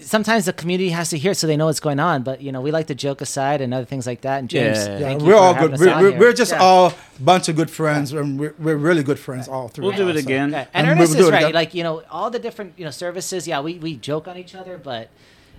[0.03, 2.23] sometimes the community has to hear it so they know what's going on.
[2.23, 4.39] But you know, we like to joke aside and other things like that.
[4.39, 4.93] And James, Yeah.
[4.93, 5.79] Yeah, thank you we're for all good.
[5.79, 6.59] We're, we're, we're just Yeah.
[6.63, 9.87] all a bunch of good friends, and we're, we're really good friends, all three.
[9.87, 10.55] We'll do it us, so- again.
[10.55, 10.67] Okay.
[10.75, 11.55] And And we'll Ernest do is it right.
[11.55, 13.47] Like you know, all the different you know services.
[13.49, 15.09] Yeah, we we joke on each other, but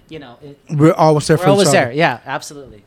[0.10, 1.92] you know, it, We're always there we're for always there.
[1.92, 2.84] Yeah, absolutely.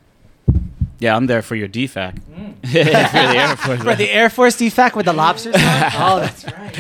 [0.99, 2.21] Yeah, I'm there for your DFAC.
[2.31, 2.55] Mm.
[2.63, 3.83] for the Air Force.
[3.83, 5.55] For the Air Force DFAC with the lobsters.
[5.59, 6.79] oh, that's right.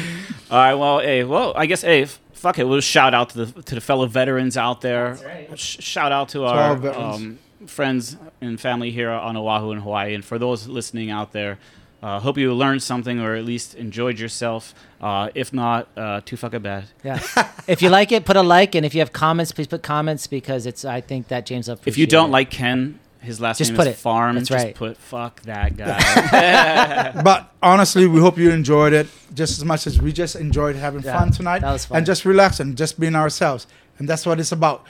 [0.50, 0.74] All right.
[0.74, 2.64] Well, hey, well, I guess, hey, f- fuck it.
[2.64, 5.14] We'll shout out to the to the fellow veterans out there.
[5.14, 5.58] That's right.
[5.58, 10.14] Sh- shout out to all our um, friends and family here on Oahu and Hawaii,
[10.14, 11.58] and for those listening out there.
[12.02, 14.74] Uh, hope you learned something or at least enjoyed yourself.
[15.00, 16.86] Uh, if not, uh, too fucking bad.
[17.04, 17.20] Yeah.
[17.68, 20.26] if you like it, put a like, and if you have comments, please put comments
[20.26, 20.84] because it's.
[20.84, 22.32] I think that James will If you don't it.
[22.32, 23.98] like Ken, his last Just name put is it.
[23.98, 24.34] Farm.
[24.36, 24.74] That's just right.
[24.74, 27.12] put fuck that guy.
[27.22, 31.02] But honestly, we hope you enjoyed it just as much as we just enjoyed having
[31.02, 31.60] Yeah, fun tonight.
[31.60, 31.98] that was fun.
[31.98, 33.66] And just relaxing, just being ourselves.
[33.98, 34.86] And that's what it's about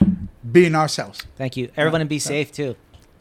[0.51, 1.19] being ourselves.
[1.37, 2.75] Thank you, everyone, and be safe too.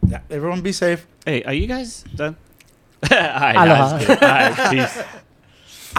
[0.07, 1.07] Yeah, everyone be safe.
[1.27, 2.37] hey, are you guys done?
[3.11, 3.91] All right, Aloha.
[3.91, 4.23] nah, just kidding.
[4.23, 5.05] All right, peace.